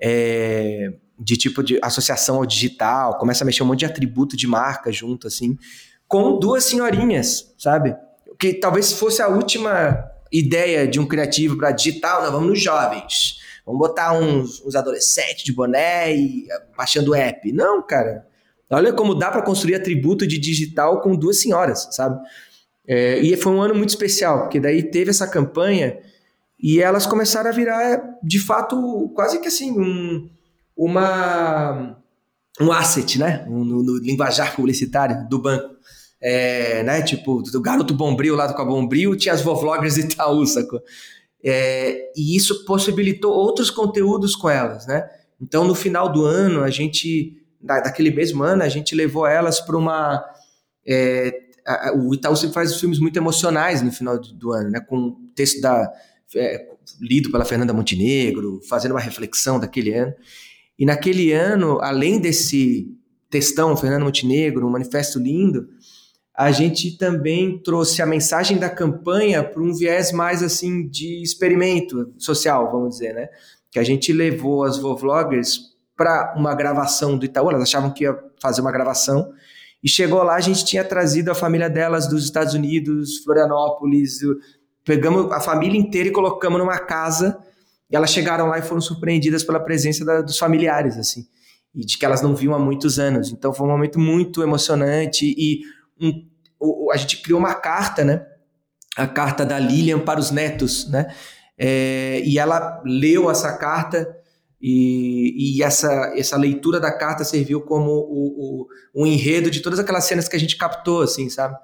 [0.01, 4.47] É, de tipo de associação ao digital, começa a mexer um monte de atributo de
[4.47, 5.55] marca junto, assim,
[6.07, 7.95] com duas senhorinhas, sabe?
[8.39, 13.45] Que talvez fosse a última ideia de um criativo para digital, não, vamos nos jovens
[13.67, 16.47] Vamos botar uns, uns adolescentes de boné e
[16.77, 17.51] baixando o app.
[17.51, 18.25] Não, cara.
[18.69, 22.17] Olha como dá para construir atributo de digital com duas senhoras, sabe?
[22.87, 25.99] É, e foi um ano muito especial, porque daí teve essa campanha
[26.57, 30.29] e elas começaram a virar, de fato, quase que assim, um,
[30.75, 31.97] uma,
[32.61, 33.45] um asset, né?
[33.49, 35.75] No, no linguajar publicitário do banco.
[36.21, 37.01] É, né?
[37.01, 40.81] Tipo, do garoto Bombril lá com a Bombril, tinha as vovloggers Itaú, sacou?
[41.49, 45.09] É, e isso possibilitou outros conteúdos com elas, né?
[45.39, 49.77] Então, no final do ano, a gente, daquele mesmo ano, a gente levou elas para
[49.77, 50.25] uma.
[50.85, 51.31] É,
[51.65, 54.81] a, o Itaú sempre faz filmes muito emocionais no final do, do ano, né?
[54.81, 55.89] Com texto da,
[56.35, 56.67] é,
[56.99, 60.13] lido pela Fernanda Montenegro, fazendo uma reflexão daquele ano.
[60.77, 62.93] E naquele ano, além desse
[63.29, 65.69] textão, Fernanda Montenegro, um manifesto lindo,
[66.37, 72.13] a gente também trouxe a mensagem da campanha para um viés mais assim de experimento
[72.15, 73.27] social, vamos dizer, né?
[73.71, 78.15] Que a gente levou as vloggers para uma gravação do Itaú, elas achavam que ia
[78.39, 79.33] fazer uma gravação,
[79.83, 84.19] e chegou lá, a gente tinha trazido a família delas dos Estados Unidos, Florianópolis,
[84.85, 87.35] pegamos a família inteira e colocamos numa casa,
[87.89, 91.25] e elas chegaram lá e foram surpreendidas pela presença da, dos familiares, assim,
[91.73, 93.31] e de que elas não viam há muitos anos.
[93.31, 95.61] Então foi um momento muito emocionante e
[96.01, 98.25] um, a gente criou uma carta, né?
[98.95, 101.13] A carta da Lilian para os netos, né?
[101.57, 104.15] É, e ela leu essa carta
[104.61, 109.79] e, e, essa, essa leitura da carta serviu como o, o, o, enredo de todas
[109.79, 111.55] aquelas cenas que a gente captou, assim, sabe?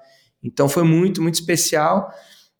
[0.42, 2.08] Então foi muito, muito especial.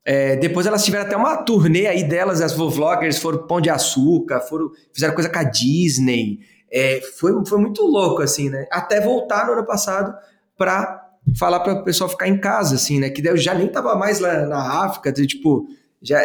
[0.04, 4.40] É, depois elas tiveram até uma turnê aí delas, as vloggers foram Pão de Açúcar,
[4.40, 6.40] foram, fizeram coisa com a Disney.
[6.70, 8.66] É, foi, foi muito louco, assim, né?
[8.70, 10.12] Até voltar no ano passado
[10.56, 11.03] para
[11.38, 13.10] falar para o pessoal ficar em casa, assim, né?
[13.10, 15.66] Que eu já nem tava mais lá na África, tipo,
[16.02, 16.20] já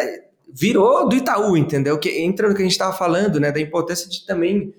[0.52, 1.98] virou do Itaú, entendeu?
[1.98, 3.50] Que entra no que a gente estava falando, né?
[3.50, 4.74] Da importância de também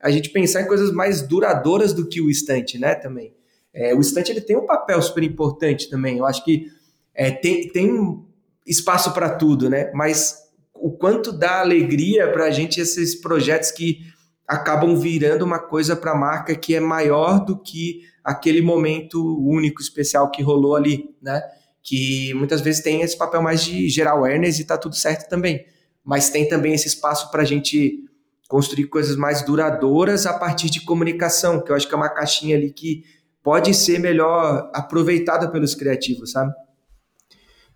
[0.00, 2.94] a gente pensar em coisas mais duradouras do que o estante, né?
[2.94, 3.34] Também.
[3.74, 6.18] É, o estante ele tem um papel super importante também.
[6.18, 6.66] Eu acho que
[7.14, 8.24] é, tem, tem
[8.66, 9.90] espaço para tudo, né?
[9.94, 14.00] Mas o quanto dá alegria para a gente esses projetos que
[14.46, 19.80] acabam virando uma coisa para a marca que é maior do que aquele momento único,
[19.80, 21.42] especial que rolou ali, né?
[21.82, 25.64] Que muitas vezes tem esse papel mais de gerar awareness e tá tudo certo também.
[26.04, 28.04] Mas tem também esse espaço para a gente
[28.48, 32.56] construir coisas mais duradouras a partir de comunicação, que eu acho que é uma caixinha
[32.56, 33.04] ali que
[33.42, 36.52] pode ser melhor aproveitada pelos criativos, sabe?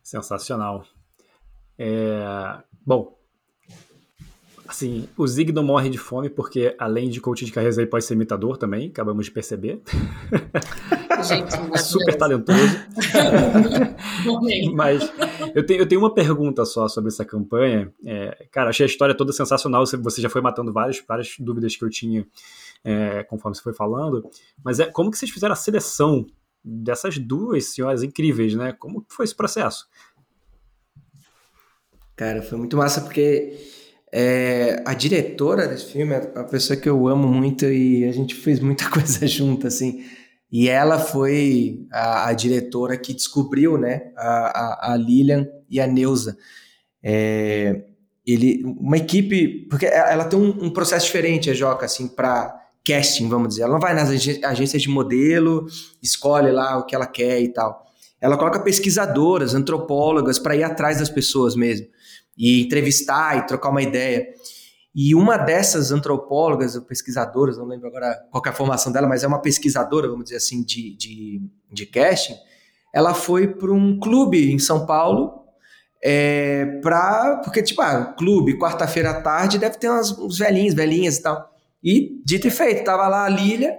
[0.02, 0.84] Sensacional.
[1.78, 2.58] É...
[2.84, 3.16] Bom,
[4.70, 8.04] assim, o Zig não morre de fome porque, além de coach de carreiras, ele pode
[8.04, 9.82] ser imitador também, acabamos de perceber.
[11.24, 12.58] Gente, é super talentoso.
[14.72, 15.12] Mas
[15.54, 17.92] eu tenho, eu tenho uma pergunta só sobre essa campanha.
[18.06, 19.84] É, cara, achei a história toda sensacional.
[19.84, 22.24] Você já foi matando várias, várias dúvidas que eu tinha
[22.84, 24.30] é, conforme você foi falando.
[24.64, 26.24] Mas é como que vocês fizeram a seleção
[26.64, 28.72] dessas duas senhoras incríveis, né?
[28.72, 29.88] Como foi esse processo?
[32.14, 33.58] Cara, foi muito massa porque
[34.12, 38.34] é, a diretora desse filme é uma pessoa que eu amo muito e a gente
[38.34, 40.04] fez muita coisa junto, assim.
[40.50, 45.86] E ela foi a, a diretora que descobriu, né, a, a, a Lilian e a
[45.86, 46.36] Neuza.
[47.02, 47.84] É,
[48.26, 53.28] ele, uma equipe, porque ela tem um, um processo diferente, a Joca, assim, para casting,
[53.28, 53.62] vamos dizer.
[53.62, 55.66] Ela não vai nas agências de modelo,
[56.02, 57.86] escolhe lá o que ela quer e tal.
[58.20, 61.86] Ela coloca pesquisadoras, antropólogas para ir atrás das pessoas mesmo
[62.36, 64.26] e entrevistar e trocar uma ideia.
[64.94, 69.22] E uma dessas antropólogas ou pesquisadoras, não lembro agora qual é a formação dela, mas
[69.22, 72.34] é uma pesquisadora, vamos dizer assim, de, de, de casting,
[72.92, 75.44] ela foi para um clube em São Paulo,
[76.02, 81.18] é, pra, porque, tipo, ah, clube, quarta-feira à tarde, deve ter umas, uns velhinhos, velhinhas
[81.18, 81.48] e tal.
[81.84, 83.76] E, dito e feito, tava lá a Lília,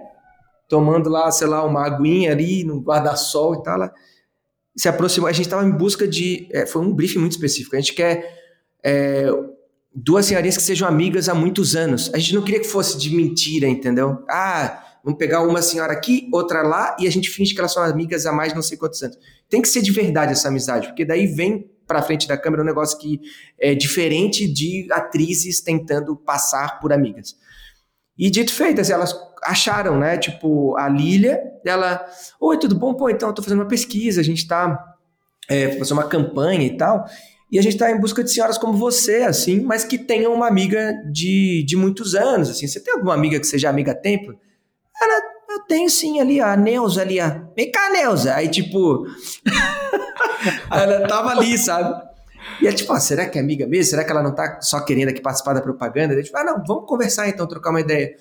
[0.68, 3.92] tomando lá, sei lá, uma aguinha ali no guarda-sol e tal, ela
[4.74, 7.80] se aproximou, a gente estava em busca de, é, foi um briefing muito específico, a
[7.80, 8.41] gente quer
[8.84, 9.26] é,
[9.94, 12.10] duas senhorinhas que sejam amigas há muitos anos.
[12.14, 14.24] A gente não queria que fosse de mentira, entendeu?
[14.28, 17.82] Ah, vamos pegar uma senhora aqui, outra lá, e a gente finge que elas são
[17.82, 19.18] amigas há mais não sei quantos anos.
[19.48, 22.66] Tem que ser de verdade essa amizade, porque daí vem para frente da câmera um
[22.66, 23.20] negócio que
[23.60, 27.36] é diferente de atrizes tentando passar por amigas.
[28.16, 30.16] E dito feito, assim, elas acharam, né?
[30.16, 32.04] Tipo, a Lilia, ela,
[32.40, 32.94] oi, tudo bom?
[32.94, 34.96] Pô, então, eu tô fazendo uma pesquisa, a gente tá
[35.48, 37.04] é, fazendo uma campanha e tal.
[37.52, 40.48] E a gente está em busca de senhoras como você, assim, mas que tenham uma
[40.48, 42.66] amiga de, de muitos anos, assim.
[42.66, 44.32] Você tem alguma amiga que seja amiga há tempo?
[44.98, 47.46] Ela, eu tenho sim ali, a Neuza ali, a...
[47.54, 48.34] Vem cá, Neuza!
[48.34, 49.06] Aí, tipo...
[50.72, 51.94] ela tava ali, sabe?
[52.58, 53.90] E é tipo, ah, será que é amiga mesmo?
[53.90, 56.14] Será que ela não tá só querendo aqui participar da propaganda?
[56.14, 58.14] Daí, tipo, ah, não, vamos conversar então, trocar uma ideia.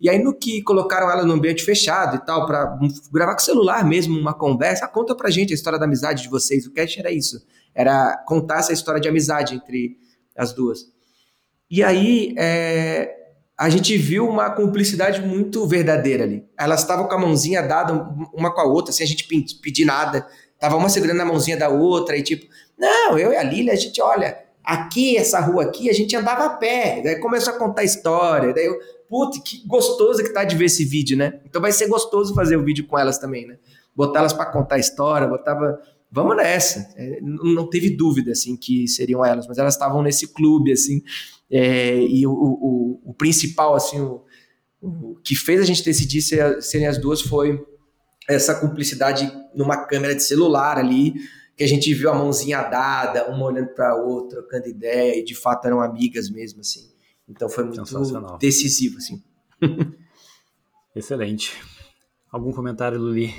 [0.00, 2.78] E aí, no que colocaram ela no ambiente fechado e tal, para
[3.12, 6.30] gravar com celular mesmo, uma conversa, ah, conta pra gente a história da amizade de
[6.30, 6.64] vocês.
[6.64, 7.38] O cast era isso
[7.78, 9.96] era contar essa história de amizade entre
[10.36, 10.80] as duas.
[11.70, 13.14] E aí é,
[13.56, 16.44] a gente viu uma cumplicidade muito verdadeira ali.
[16.58, 17.92] Elas estavam com a mãozinha dada
[18.34, 19.28] uma com a outra, sem a gente
[19.62, 20.26] pedir nada.
[20.58, 23.76] Tava uma segurando a mãozinha da outra e tipo, não, eu e a Lília, a
[23.76, 27.00] gente olha, aqui, essa rua aqui, a gente andava a pé.
[27.04, 28.52] Daí começou a contar história.
[28.52, 28.76] Daí eu,
[29.08, 31.38] putz, que gostoso que tá de ver esse vídeo, né?
[31.44, 33.56] Então vai ser gostoso fazer o vídeo com elas também, né?
[33.94, 36.92] Botar elas para contar história, botava vamos nessa.
[36.96, 41.02] É, não teve dúvida, assim, que seriam elas, mas elas estavam nesse clube, assim,
[41.50, 44.24] é, e o, o, o, principal, assim, o,
[44.80, 47.58] o, que fez a gente decidir ser, serem as duas foi
[48.28, 51.14] essa cumplicidade numa câmera de celular ali,
[51.56, 55.24] que a gente viu a mãozinha dada, uma olhando para a outra, trocando ideia, e
[55.24, 56.88] de fato eram amigas mesmo, assim.
[57.28, 57.82] Então foi muito
[58.38, 59.22] decisivo, assim.
[60.94, 61.52] Excelente.
[62.30, 63.34] Algum comentário, Luli?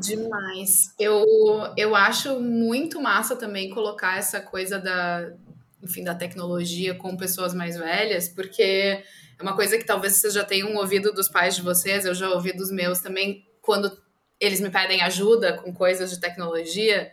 [0.00, 0.94] Demais.
[0.98, 1.24] Eu,
[1.76, 5.32] eu acho muito massa também colocar essa coisa da,
[5.82, 10.44] enfim, da tecnologia com pessoas mais velhas, porque é uma coisa que talvez vocês já
[10.44, 13.90] tenham ouvido dos pais de vocês, eu já ouvi dos meus também, quando
[14.40, 17.10] eles me pedem ajuda com coisas de tecnologia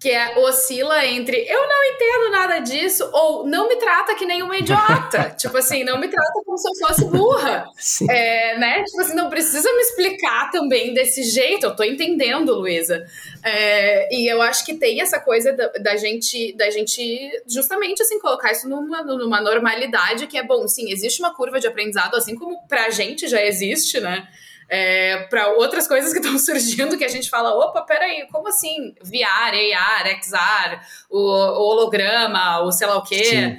[0.00, 4.42] que é, oscila entre eu não entendo nada disso ou não me trata que nem
[4.42, 5.30] uma idiota.
[5.38, 7.64] tipo assim, não me trata como se eu fosse burra.
[8.10, 8.82] É, né?
[8.84, 11.66] Tipo assim, não precisa me explicar também desse jeito.
[11.66, 13.04] Eu tô entendendo, Luísa.
[13.42, 18.18] É, e eu acho que tem essa coisa da, da, gente, da gente justamente assim,
[18.18, 22.34] colocar isso numa, numa normalidade que é bom, sim, existe uma curva de aprendizado, assim
[22.34, 24.28] como pra gente já existe, né?
[24.68, 28.94] É, para outras coisas que estão surgindo que a gente fala, opa, peraí, como assim?
[29.02, 33.56] VR, AR, XR, o, o holograma, o sei lá o quê.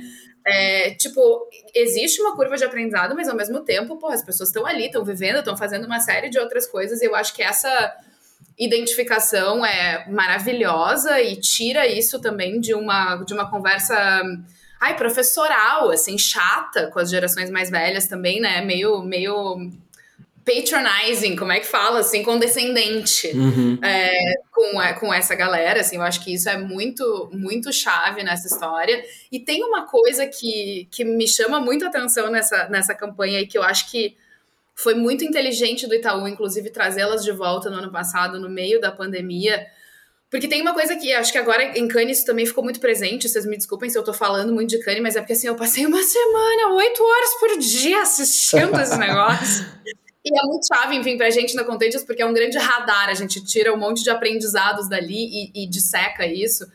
[0.48, 4.66] É, tipo, existe uma curva de aprendizado, mas ao mesmo tempo, pô, as pessoas estão
[4.66, 7.96] ali, estão vivendo, estão fazendo uma série de outras coisas, e eu acho que essa
[8.58, 14.22] identificação é maravilhosa e tira isso também de uma, de uma conversa
[14.80, 18.62] ai, professoral, assim, chata com as gerações mais velhas também, né?
[18.62, 19.72] Meio, meio
[20.46, 23.80] patronizing, como é que fala, assim, condescendente uhum.
[23.84, 24.12] é,
[24.52, 28.48] com, é, com essa galera, assim, eu acho que isso é muito, muito chave nessa
[28.48, 29.04] história.
[29.32, 33.58] E tem uma coisa que, que me chama muito atenção nessa, nessa campanha e que
[33.58, 34.16] eu acho que
[34.76, 38.92] foi muito inteligente do Itaú, inclusive, trazê-las de volta no ano passado, no meio da
[38.92, 39.66] pandemia,
[40.30, 43.30] porque tem uma coisa que acho que agora em Cannes isso também ficou muito presente.
[43.30, 45.56] Vocês me desculpem se eu tô falando muito de Cannes, mas é porque assim, eu
[45.56, 49.66] passei uma semana, oito horas por dia assistindo esse negócio.
[50.26, 53.10] E é muito chave, enfim, pra gente na Contagious, porque é um grande radar.
[53.10, 56.66] A gente tira um monte de aprendizados dali e, e disseca isso.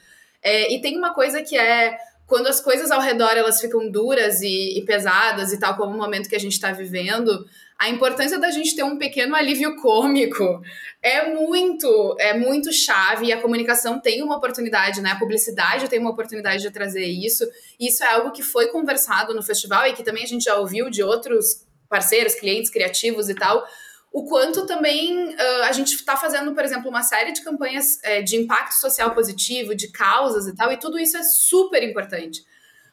[0.41, 1.99] É, e tem uma coisa que é
[2.29, 5.99] quando as coisas ao redor elas ficam duras e, e pesadas e tal, como o
[5.99, 7.45] momento que a gente está vivendo,
[7.77, 10.63] a importância da gente ter um pequeno alívio cômico
[11.03, 15.11] é muito, é muito chave e a comunicação tem uma oportunidade, né?
[15.11, 17.45] A publicidade tem uma oportunidade de trazer isso.
[17.81, 20.89] Isso é algo que foi conversado no festival e que também a gente já ouviu
[20.89, 23.67] de outros parceiros, clientes criativos e tal,
[24.13, 28.23] o quanto também uh, a gente está fazendo, por exemplo, uma série de campanhas é,
[28.23, 32.45] de impacto social positivo, de causas e tal, e tudo isso é super importante.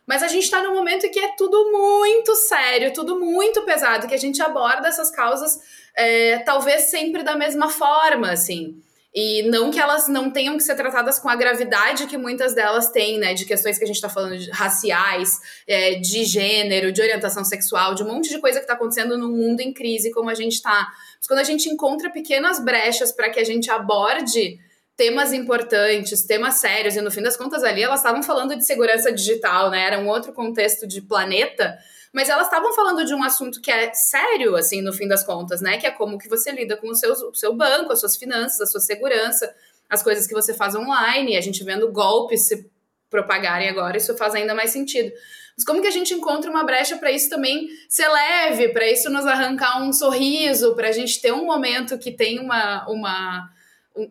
[0.05, 4.07] Mas a gente está num momento em que é tudo muito sério, tudo muito pesado,
[4.07, 5.59] que a gente aborda essas causas
[5.95, 8.81] é, talvez sempre da mesma forma, assim.
[9.20, 12.91] E não que elas não tenham que ser tratadas com a gravidade que muitas delas
[12.91, 13.34] têm, né?
[13.34, 17.95] De questões que a gente está falando de raciais, é, de gênero, de orientação sexual,
[17.95, 20.53] de um monte de coisa que está acontecendo no mundo em crise, como a gente
[20.53, 20.88] está.
[21.18, 24.59] Mas quando a gente encontra pequenas brechas para que a gente aborde
[24.95, 29.11] temas importantes, temas sérios, e no fim das contas ali elas estavam falando de segurança
[29.11, 29.82] digital, né?
[29.82, 31.76] Era um outro contexto de planeta
[32.13, 35.61] mas elas estavam falando de um assunto que é sério, assim, no fim das contas,
[35.61, 35.77] né?
[35.77, 38.61] Que é como que você lida com o seu, o seu banco, as suas finanças,
[38.61, 39.53] a sua segurança,
[39.89, 42.69] as coisas que você faz online, e a gente vendo golpes se
[43.09, 45.11] propagarem agora, isso faz ainda mais sentido.
[45.55, 49.09] Mas como que a gente encontra uma brecha para isso também ser leve, para isso
[49.09, 53.49] nos arrancar um sorriso, para a gente ter um momento que tem uma, uma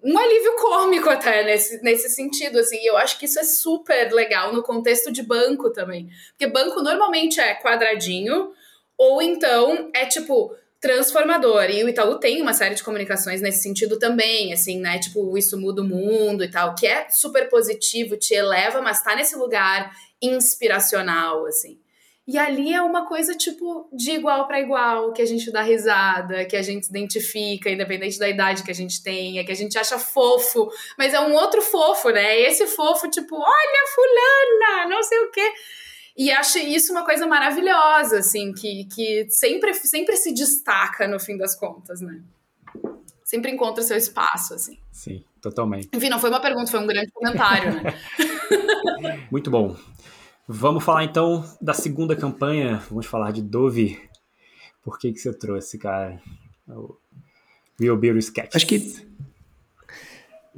[0.03, 4.53] um alívio cômico até nesse, nesse sentido, assim, eu acho que isso é super legal
[4.53, 8.53] no contexto de banco também, porque banco normalmente é quadradinho,
[8.99, 13.99] ou então é tipo transformador, e o Itaú tem uma série de comunicações nesse sentido
[13.99, 18.34] também, assim, né, tipo, isso muda o mundo e tal, que é super positivo, te
[18.34, 21.78] eleva, mas tá nesse lugar inspiracional, assim.
[22.27, 26.45] E ali é uma coisa, tipo, de igual para igual, que a gente dá risada,
[26.45, 29.97] que a gente identifica, independente da idade que a gente tenha, que a gente acha
[29.97, 30.68] fofo,
[30.99, 32.41] mas é um outro fofo, né?
[32.41, 35.53] Esse fofo, tipo, olha, fulana, não sei o quê.
[36.16, 41.37] E acho isso uma coisa maravilhosa, assim, que, que sempre, sempre se destaca no fim
[41.37, 42.20] das contas, né?
[43.22, 44.79] Sempre encontra seu espaço, assim.
[44.91, 45.91] Sim, totalmente.
[45.93, 47.95] Enfim, não foi uma pergunta, foi um grande comentário, né?
[49.31, 49.77] Muito bom.
[50.49, 52.80] Vamos falar então da segunda campanha.
[52.88, 53.99] Vamos falar de Dove.
[54.82, 56.20] Por que, que você trouxe, cara?
[56.68, 56.97] O
[57.80, 58.55] Real Beer Sketch.
[58.55, 59.07] Acho que.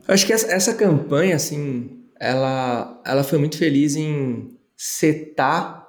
[0.06, 5.88] Acho que essa, essa campanha, assim, ela, ela foi muito feliz em setar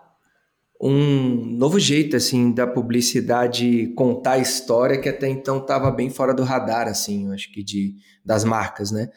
[0.81, 6.33] um novo jeito assim da publicidade contar a história que até então estava bem fora
[6.33, 9.09] do radar assim, acho que de das marcas, né?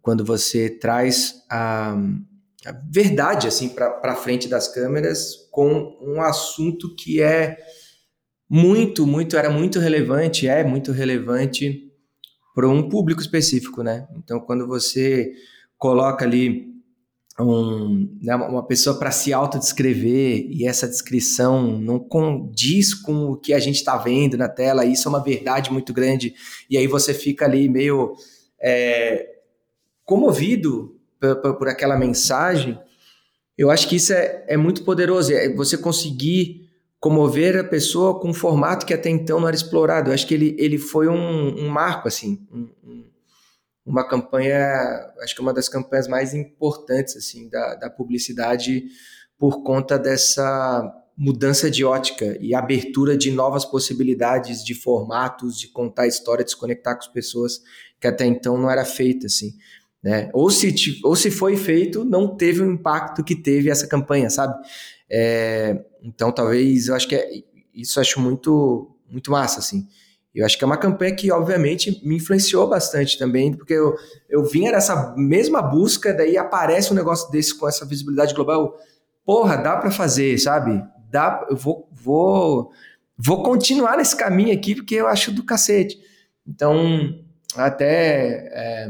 [0.00, 1.94] Quando você traz a
[2.72, 7.56] verdade assim para frente das câmeras com um assunto que é
[8.48, 11.90] muito, muito, era muito relevante, é muito relevante
[12.54, 14.06] para um público específico, né?
[14.16, 15.32] Então, quando você
[15.76, 16.72] coloca ali
[17.40, 23.52] um, né, uma pessoa para se autodescrever e essa descrição não condiz com o que
[23.52, 26.34] a gente está vendo na tela, isso é uma verdade muito grande,
[26.70, 28.14] e aí você fica ali meio
[28.62, 29.26] é,
[30.04, 30.96] comovido
[31.42, 32.78] por, por aquela mensagem,
[33.56, 35.32] eu acho que isso é, é muito poderoso.
[35.32, 36.68] É você conseguir
[36.98, 40.10] comover a pessoa com um formato que até então não era explorado.
[40.10, 43.04] Eu acho que ele, ele foi um, um marco, assim, um, um,
[43.84, 44.56] uma campanha,
[45.20, 48.86] acho que uma das campanhas mais importantes, assim, da, da publicidade
[49.38, 56.06] por conta dessa mudança de ótica e abertura de novas possibilidades de formatos, de contar
[56.06, 57.60] história, de se conectar com as pessoas
[58.00, 59.52] que até então não era feita, assim.
[60.04, 60.28] Né?
[60.34, 64.54] Ou, se, ou se foi feito, não teve o impacto que teve essa campanha, sabe?
[65.10, 67.26] É, então, talvez, eu acho que é,
[67.74, 69.88] isso eu acho muito, muito massa, assim.
[70.34, 73.94] Eu acho que é uma campanha que, obviamente, me influenciou bastante também, porque eu,
[74.28, 78.76] eu vinha nessa mesma busca, daí aparece um negócio desse com essa visibilidade global.
[79.24, 80.84] Porra, dá para fazer, sabe?
[81.10, 82.70] Dá, eu vou, vou,
[83.16, 85.98] vou continuar nesse caminho aqui, porque eu acho do cacete.
[86.46, 87.18] Então,
[87.56, 88.88] até é,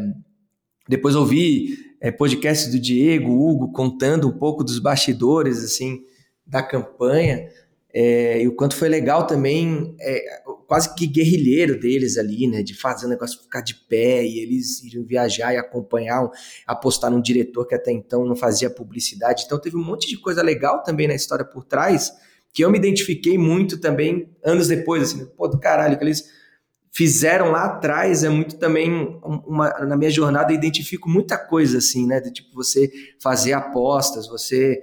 [0.88, 6.04] depois ouvi é, podcast do Diego, Hugo, contando um pouco dos bastidores, assim,
[6.46, 7.48] da campanha,
[7.96, 12.74] é, e o quanto foi legal também, é, quase que guerrilheiro deles ali, né, de
[12.74, 16.28] fazer o negócio ficar de pé, e eles iriam viajar e acompanhar,
[16.66, 20.42] apostar num diretor que até então não fazia publicidade, então teve um monte de coisa
[20.42, 22.12] legal também na história por trás,
[22.52, 26.24] que eu me identifiquei muito também, anos depois, assim, pô, do caralho, que eles
[26.94, 32.06] fizeram lá atrás é muito também uma, na minha jornada eu identifico muita coisa assim,
[32.06, 32.20] né?
[32.20, 32.90] De tipo você
[33.20, 34.80] fazer apostas, você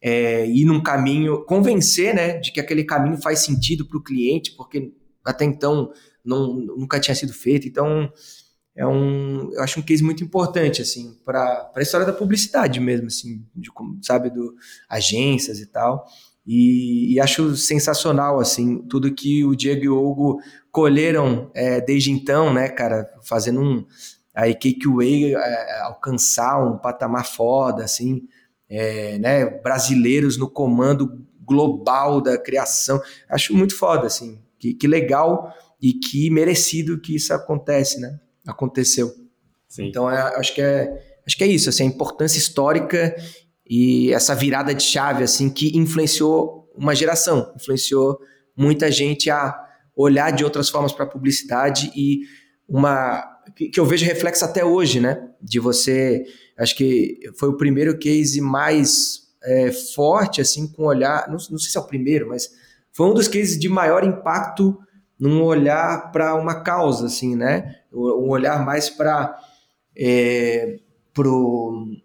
[0.00, 4.50] é, ir num caminho, convencer, né, de que aquele caminho faz sentido para o cliente,
[4.56, 4.92] porque
[5.24, 5.92] até então
[6.24, 7.68] não, nunca tinha sido feito.
[7.68, 8.12] Então
[8.74, 13.06] é um, eu acho um case muito importante assim para a história da publicidade mesmo,
[13.06, 13.70] assim, de,
[14.02, 14.56] sabe, do
[14.88, 16.04] agências e tal.
[16.46, 20.40] E, e, acho sensacional, assim, tudo que o Diego e o Hugo
[20.72, 23.86] colheram é, desde então, né, cara, fazendo um,
[24.34, 28.22] a Way é, alcançar um patamar foda, assim,
[28.68, 35.52] é, né, brasileiros no comando global da criação, acho muito foda, assim, que, que legal
[35.80, 39.12] e que merecido que isso acontece, né, aconteceu.
[39.68, 39.86] Sim.
[39.86, 43.14] Então, é, acho que é acho que é isso, assim, a importância histórica
[43.74, 48.20] e essa virada de chave assim que influenciou uma geração, influenciou
[48.54, 49.58] muita gente a
[49.96, 52.20] olhar de outras formas para a publicidade e
[52.68, 55.26] uma que, eu vejo reflexo até hoje, né?
[55.40, 56.22] De você,
[56.58, 61.70] acho que foi o primeiro case mais é, forte assim com olhar, não, não sei
[61.70, 62.50] se é o primeiro, mas
[62.92, 64.78] foi um dos cases de maior impacto
[65.18, 67.74] num olhar para uma causa, assim, né?
[67.90, 69.34] Um olhar mais para
[69.96, 70.78] é,
[71.14, 72.01] pro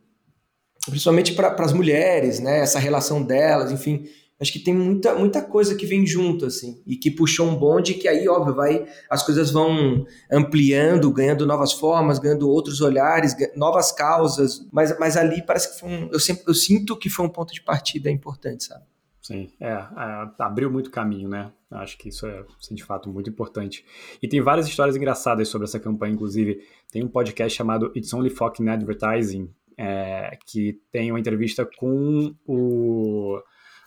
[0.92, 2.60] principalmente para as mulheres, né?
[2.60, 4.06] Essa relação delas, enfim.
[4.40, 7.96] Acho que tem muita, muita coisa que vem junto, assim, e que puxou um bonde
[7.96, 13.92] que aí, óbvio, vai, as coisas vão ampliando, ganhando novas formas, ganhando outros olhares, novas
[13.92, 17.30] causas, mas, mas ali parece que foi um, eu sempre, eu sinto que foi um
[17.30, 18.84] ponto de partida importante, sabe?
[19.24, 21.52] Sim, é, é, abriu muito caminho, né?
[21.72, 23.84] Acho que isso é, de fato, muito importante.
[24.22, 26.62] E tem várias histórias engraçadas sobre essa campanha, inclusive.
[26.92, 33.40] Tem um podcast chamado It's Only Fucking Advertising, é, que tem uma entrevista com o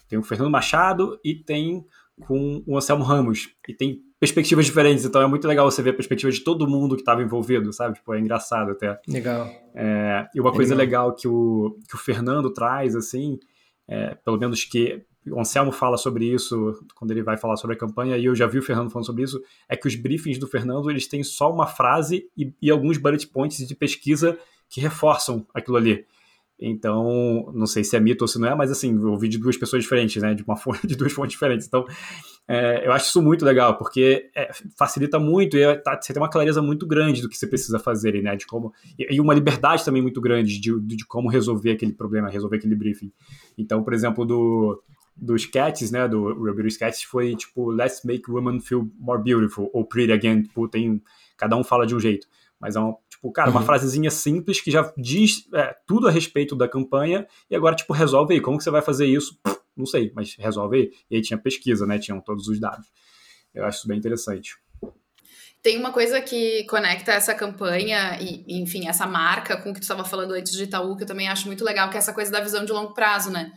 [0.09, 1.85] tem o Fernando Machado e tem
[2.27, 5.95] com o Anselmo Ramos e tem perspectivas diferentes, então é muito legal você ver a
[5.95, 7.95] perspectiva de todo mundo que estava envolvido, sabe?
[7.95, 9.01] Tipo, é engraçado até.
[9.09, 9.49] Legal.
[9.75, 11.07] É, e uma é coisa legal.
[11.09, 13.39] legal, que, o, que o Fernando traz, assim,
[13.89, 17.79] é, pelo menos que o Anselmo fala sobre isso quando ele vai falar sobre a
[17.79, 20.47] campanha, e eu já vi o Fernando falando sobre isso, é que os briefings do
[20.47, 24.39] Fernando, eles têm só uma frase e, e alguns bullet points de pesquisa
[24.71, 26.07] que reforçam aquilo ali.
[26.63, 29.39] Então, não sei se é mito ou se não é, mas assim, eu ouvi de
[29.39, 30.35] duas pessoas diferentes, né?
[30.35, 31.67] De uma fonte, de duas fontes diferentes.
[31.67, 31.87] Então,
[32.47, 36.23] é, eu acho isso muito legal, porque é, facilita muito e é, tá, você tem
[36.23, 38.37] uma clareza muito grande do que você precisa fazer, né?
[38.37, 41.93] De como, e, e uma liberdade também muito grande de, de, de, como resolver aquele
[41.93, 43.11] problema, resolver aquele briefing.
[43.57, 44.83] Então, por exemplo, do,
[45.17, 46.07] dos sketches, né?
[46.07, 50.43] Do Real Beauty Sketches foi tipo, let's make women feel more beautiful, ou pretty again.
[50.43, 51.03] Tipo, tem,
[51.39, 52.27] cada um fala de um jeito.
[52.61, 53.67] Mas é um, tipo, cara, uma uhum.
[53.67, 58.35] frasezinha simples que já diz é, tudo a respeito da campanha e agora, tipo, resolve
[58.35, 58.41] aí.
[58.41, 59.39] Como que você vai fazer isso?
[59.77, 60.91] Não sei, mas resolve aí.
[61.11, 61.99] E aí tinha pesquisa, né?
[61.99, 62.87] Tinham todos os dados.
[63.55, 64.57] Eu acho isso bem interessante.
[65.63, 69.83] Tem uma coisa que conecta essa campanha e, enfim, essa marca com o que tu
[69.83, 72.33] estava falando antes de Itaú, que eu também acho muito legal, que é essa coisa
[72.33, 73.53] da visão de longo prazo, né?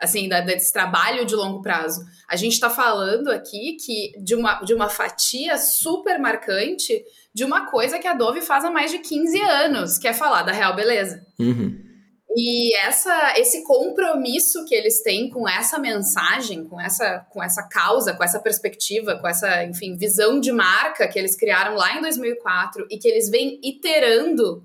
[0.00, 2.04] Assim, da, desse trabalho de longo prazo.
[2.28, 7.66] A gente está falando aqui que de uma, de uma fatia super marcante de uma
[7.70, 10.74] coisa que a Dove faz há mais de 15 anos, que é falar da real
[10.76, 11.24] beleza.
[11.38, 11.88] Uhum.
[12.36, 18.12] E essa, esse compromisso que eles têm com essa mensagem, com essa, com essa causa,
[18.12, 22.86] com essa perspectiva, com essa, enfim, visão de marca que eles criaram lá em 2004
[22.90, 24.64] e que eles vêm iterando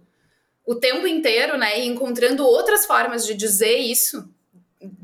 [0.65, 4.29] o tempo inteiro, né, e encontrando outras formas de dizer isso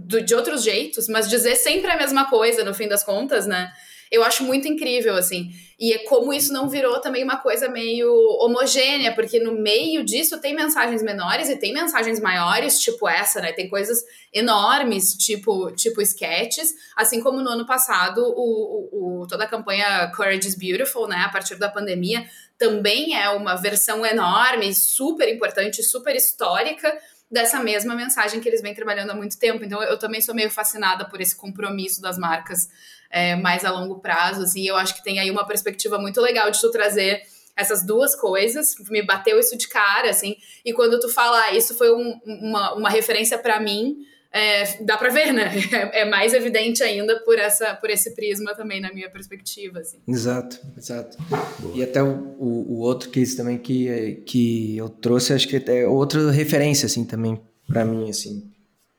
[0.10, 3.72] do, de outros jeitos, mas dizer sempre a mesma coisa no fim das contas, né?
[4.12, 5.51] eu acho muito incrível, assim.
[5.80, 10.41] E é como isso não virou também uma coisa meio homogênea, porque no meio disso
[10.41, 13.53] tem mensagens menores e tem mensagens maiores, tipo essa, né?
[13.53, 14.03] Tem coisas
[14.34, 20.12] enormes, tipo, tipo sketches, assim como no ano passado o, o, o toda a campanha
[20.16, 21.18] Courage is Beautiful, né?
[21.18, 22.26] A partir da pandemia,
[22.57, 26.97] também é uma versão enorme, super importante, super histórica
[27.32, 29.63] dessa mesma mensagem que eles vêm trabalhando há muito tempo.
[29.63, 32.69] Então, eu também sou meio fascinada por esse compromisso das marcas
[33.09, 36.49] é, mais a longo prazo, assim, eu acho que tem aí uma perspectiva muito legal
[36.51, 37.21] de tu trazer
[37.55, 41.75] essas duas coisas, me bateu isso de cara, assim, e quando tu fala, ah, isso
[41.75, 43.97] foi um, uma, uma referência para mim,
[44.32, 45.51] é, dá para ver, né?
[45.71, 49.80] É, é, mais evidente ainda por, essa, por esse prisma também, na minha perspectiva.
[49.80, 49.97] Assim.
[50.07, 51.17] Exato, exato.
[51.59, 51.75] Boa.
[51.75, 55.88] E até o, o, o, outro case também que, que eu trouxe, acho que é
[55.88, 58.47] outra referência, assim, também, para mim, assim.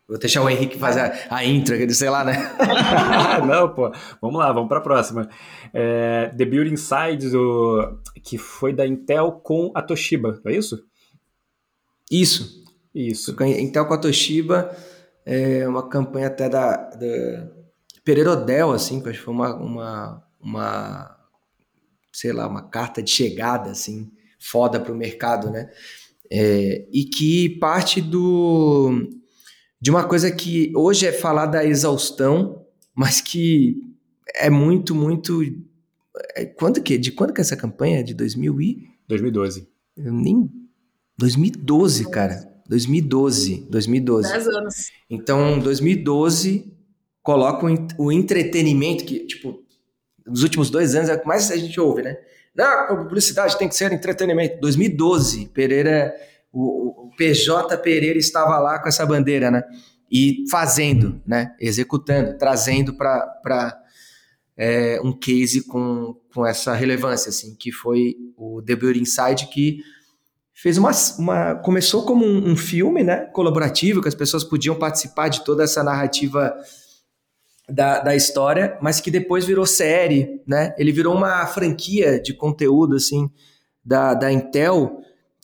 [0.09, 2.35] Vou deixar o Henrique fazer a, a intro, sei lá, né?
[3.47, 3.93] Não, pô.
[4.21, 5.29] Vamos lá, vamos para a próxima.
[5.73, 10.85] É, The Building Side, do, que foi da Intel com a Toshiba, não é isso?
[12.11, 12.65] Isso.
[12.93, 13.37] Isso.
[13.45, 14.77] Intel com a Toshiba
[15.25, 17.51] é, uma campanha até da, da
[18.05, 21.17] Pereira Odell, assim, que acho que foi uma, uma, uma,
[22.13, 25.71] sei lá, uma carta de chegada, assim, foda para o mercado, né?
[26.31, 29.09] É, e que parte do
[29.81, 33.79] de uma coisa que hoje é falar da exaustão, mas que
[34.35, 35.43] é muito, muito.
[36.37, 38.05] É, quando que, de quando que é essa campanha?
[38.05, 38.89] De 2000 e?
[39.09, 39.69] 2012.
[39.97, 40.51] Eu nem.
[41.17, 42.50] 2012, cara.
[42.71, 43.67] 2012.
[43.69, 44.33] 2012.
[44.33, 44.75] 10 anos.
[45.11, 46.73] Então, 2012,
[47.21, 47.67] coloca
[47.99, 49.65] o entretenimento, que, tipo,
[50.25, 52.17] nos últimos dois anos é o que mais a gente ouve, né?
[52.55, 54.61] Não, publicidade tem que ser entretenimento.
[54.61, 56.15] 2012, Pereira,
[56.53, 59.65] o, o PJ Pereira estava lá com essa bandeira, né?
[60.09, 61.57] E fazendo, né?
[61.61, 63.83] Executando, trazendo para
[64.57, 69.81] é, um case com, com essa relevância, assim, que foi o The Building Inside, que
[70.61, 75.29] fez uma, uma começou como um, um, filme, né, colaborativo que as pessoas podiam participar
[75.29, 76.55] de toda essa narrativa
[77.67, 80.75] da, da história, mas que depois virou série, né?
[80.77, 83.31] Ele virou uma franquia de conteúdo assim
[83.83, 84.99] da, da Intel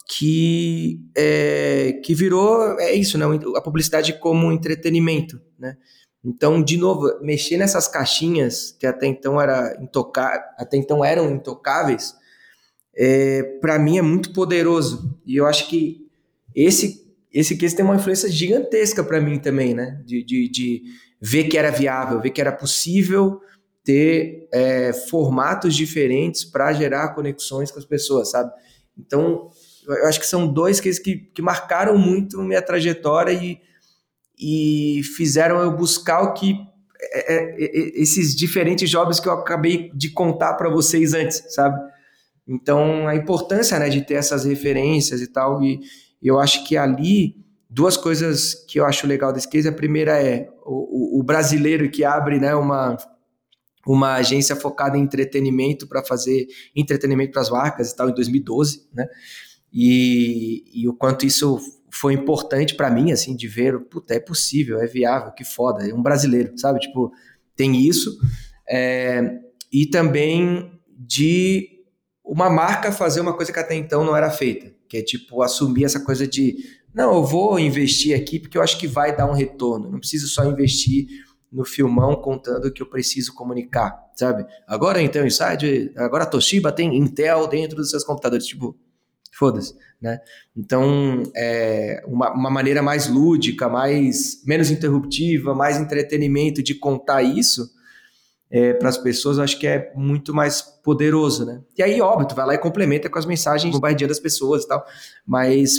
[0.09, 3.25] que é, que virou é isso, né?
[3.57, 5.77] A publicidade como entretenimento, né?
[6.23, 12.14] Então, de novo, mexer nessas caixinhas que até então era intoca até então eram intocáveis
[12.97, 15.18] é, para mim é muito poderoso.
[15.26, 16.07] E eu acho que
[16.55, 20.01] esse esse case tem uma influência gigantesca para mim também, né?
[20.07, 20.82] De, de, de,
[21.20, 23.40] ver que era viável, ver que era possível
[23.84, 28.51] ter é, formatos diferentes para gerar conexões com as pessoas, sabe?
[28.99, 29.51] Então,
[29.86, 33.61] eu acho que são dois cases que, que marcaram muito minha trajetória e,
[34.38, 36.57] e fizeram eu buscar o que
[37.12, 41.78] é, é, é esses diferentes jobs que eu acabei de contar para vocês antes, sabe?
[42.47, 45.80] Então, a importância né, de ter essas referências e tal, e
[46.22, 47.36] eu acho que ali,
[47.68, 52.05] duas coisas que eu acho legal desse case, a primeira é o, o brasileiro que
[52.05, 52.97] abre né, uma,
[53.86, 58.88] uma agência focada em entretenimento para fazer entretenimento para as marcas e tal, em 2012,
[58.92, 59.07] né?
[59.72, 61.59] E, e o quanto isso
[61.90, 65.92] foi importante para mim, assim, de ver, puta, é possível, é viável, que foda, é
[65.92, 66.80] um brasileiro, sabe?
[66.80, 67.12] Tipo,
[67.55, 68.16] tem isso.
[68.68, 69.38] É,
[69.72, 71.76] e também de
[72.27, 75.85] uma marca fazer uma coisa que até então não era feita, que é tipo assumir
[75.85, 76.57] essa coisa de
[76.93, 79.91] não, eu vou investir aqui porque eu acho que vai dar um retorno.
[79.91, 81.07] Não preciso só investir
[81.53, 84.47] no filmão contando que eu preciso comunicar, sabe?
[84.66, 88.77] Agora então Inside, agora a Toshiba tem Intel dentro dos seus computadores, tipo,
[89.31, 90.18] foda-se, né?
[90.57, 97.70] Então, é uma, uma maneira mais lúdica, mais menos interruptiva, mais entretenimento de contar isso
[98.51, 101.61] é, para as pessoas, eu acho que é muito mais poderoso, né?
[101.76, 104.68] E aí, óbvio, tu vai lá e complementa com as mensagens bombardeando as pessoas e
[104.68, 104.84] tal,
[105.26, 105.76] mas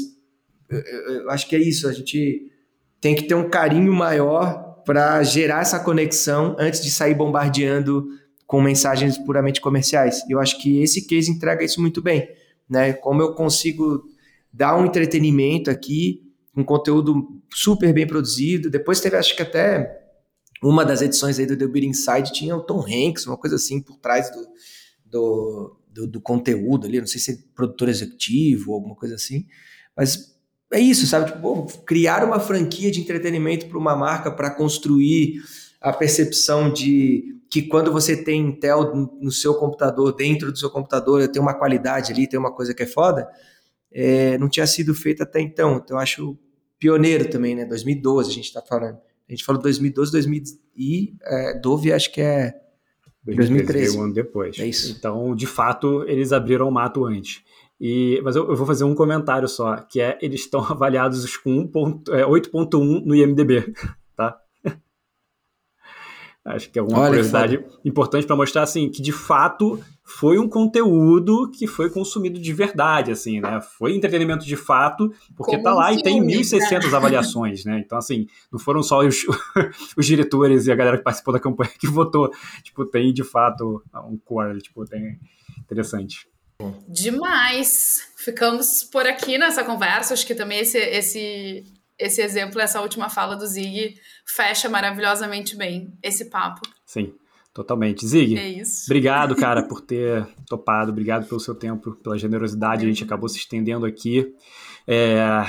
[0.69, 2.51] eu, eu acho que é isso, a gente
[2.99, 8.07] tem que ter um carinho maior para gerar essa conexão antes de sair bombardeando
[8.45, 10.23] com mensagens puramente comerciais.
[10.29, 12.29] Eu acho que esse case entrega isso muito bem,
[12.69, 12.93] né?
[12.93, 14.03] Como eu consigo
[14.51, 16.21] dar um entretenimento aqui,
[16.55, 18.69] um conteúdo super bem produzido.
[18.69, 20.06] Depois teve, acho que até
[20.61, 23.81] uma das edições aí do The Beat Inside tinha o Tom Hanks, uma coisa assim
[23.81, 24.47] por trás do,
[25.05, 29.45] do, do, do conteúdo ali, não sei se é produtor executivo ou alguma coisa assim,
[29.95, 30.37] mas
[30.71, 31.27] é isso, sabe?
[31.27, 35.41] Tipo, pô, criar uma franquia de entretenimento para uma marca para construir
[35.79, 41.27] a percepção de que quando você tem Intel no seu computador, dentro do seu computador,
[41.29, 43.27] tem uma qualidade ali, tem uma coisa que é foda,
[43.91, 45.77] é, não tinha sido feita até então.
[45.77, 46.37] Então, eu acho
[46.77, 47.63] pioneiro também, né?
[47.65, 48.99] 2012 a gente está falando.
[49.27, 50.43] A gente falou 2012, 2000
[50.75, 52.53] e é, Dove acho que é
[53.25, 53.97] 2013.
[53.97, 54.57] Um ano depois.
[54.57, 54.95] É isso.
[54.97, 57.43] Então, de fato, eles abriram o mato antes.
[57.79, 61.69] E, mas eu, eu, vou fazer um comentário só, que é eles estão avaliados com
[61.69, 63.73] 8.1 no IMDB,
[64.15, 64.39] tá?
[66.43, 69.79] Acho que é uma Olha, curiosidade importante para mostrar assim que de fato
[70.09, 73.59] foi um conteúdo que foi consumido de verdade, assim, né?
[73.59, 76.95] Foi entretenimento de fato, porque Como tá lá e tem 1.600 né?
[76.95, 77.83] avaliações, né?
[77.85, 79.25] Então, assim, não foram só os,
[79.97, 82.31] os diretores e a galera que participou da campanha que votou.
[82.63, 85.19] Tipo, tem de fato um core, tipo, tem
[85.59, 86.25] interessante.
[86.87, 88.13] Demais!
[88.15, 90.13] Ficamos por aqui nessa conversa.
[90.13, 91.65] Acho que também esse, esse,
[91.99, 96.61] esse exemplo, essa última fala do Zig, fecha maravilhosamente bem esse papo.
[96.85, 97.13] Sim.
[97.57, 98.05] Totalmente.
[98.05, 100.91] Zig, é obrigado, cara, por ter topado.
[100.91, 102.85] Obrigado pelo seu tempo, pela generosidade.
[102.85, 104.31] A gente acabou se estendendo aqui.
[104.87, 105.43] É,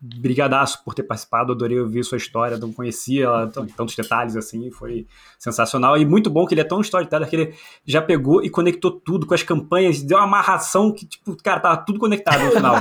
[0.00, 3.28] brigadaço por ter participado, adorei ouvir sua história, não conhecia
[3.76, 5.06] tantos detalhes assim, foi
[5.38, 7.54] sensacional e muito bom que ele é tão storyteller que ele
[7.84, 11.76] já pegou e conectou tudo com as campanhas, deu uma amarração que, tipo, cara, tava
[11.84, 12.76] tudo conectado no final.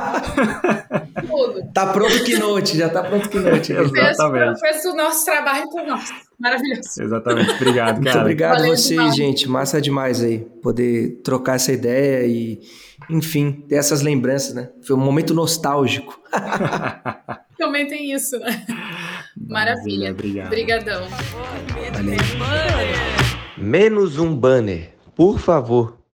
[1.74, 3.74] tá pronto o keynote, já tá pronto o keynote.
[3.76, 4.62] Exatamente.
[4.62, 6.29] Fez o nosso trabalho por nós.
[6.40, 7.02] Maravilhoso.
[7.02, 8.02] Exatamente, obrigado, cara.
[8.02, 9.16] Muito obrigado a vocês, demais.
[9.16, 9.49] gente.
[9.49, 12.61] Massa demais aí, poder trocar essa ideia e
[13.10, 14.70] enfim, ter essas lembranças, né?
[14.82, 16.20] Foi um momento nostálgico.
[17.57, 18.66] Também tem isso, né?
[19.36, 20.11] Maravilha.
[20.11, 20.48] Obrigado.
[20.48, 21.07] Obrigadão.
[23.57, 25.99] Menos um banner, por favor.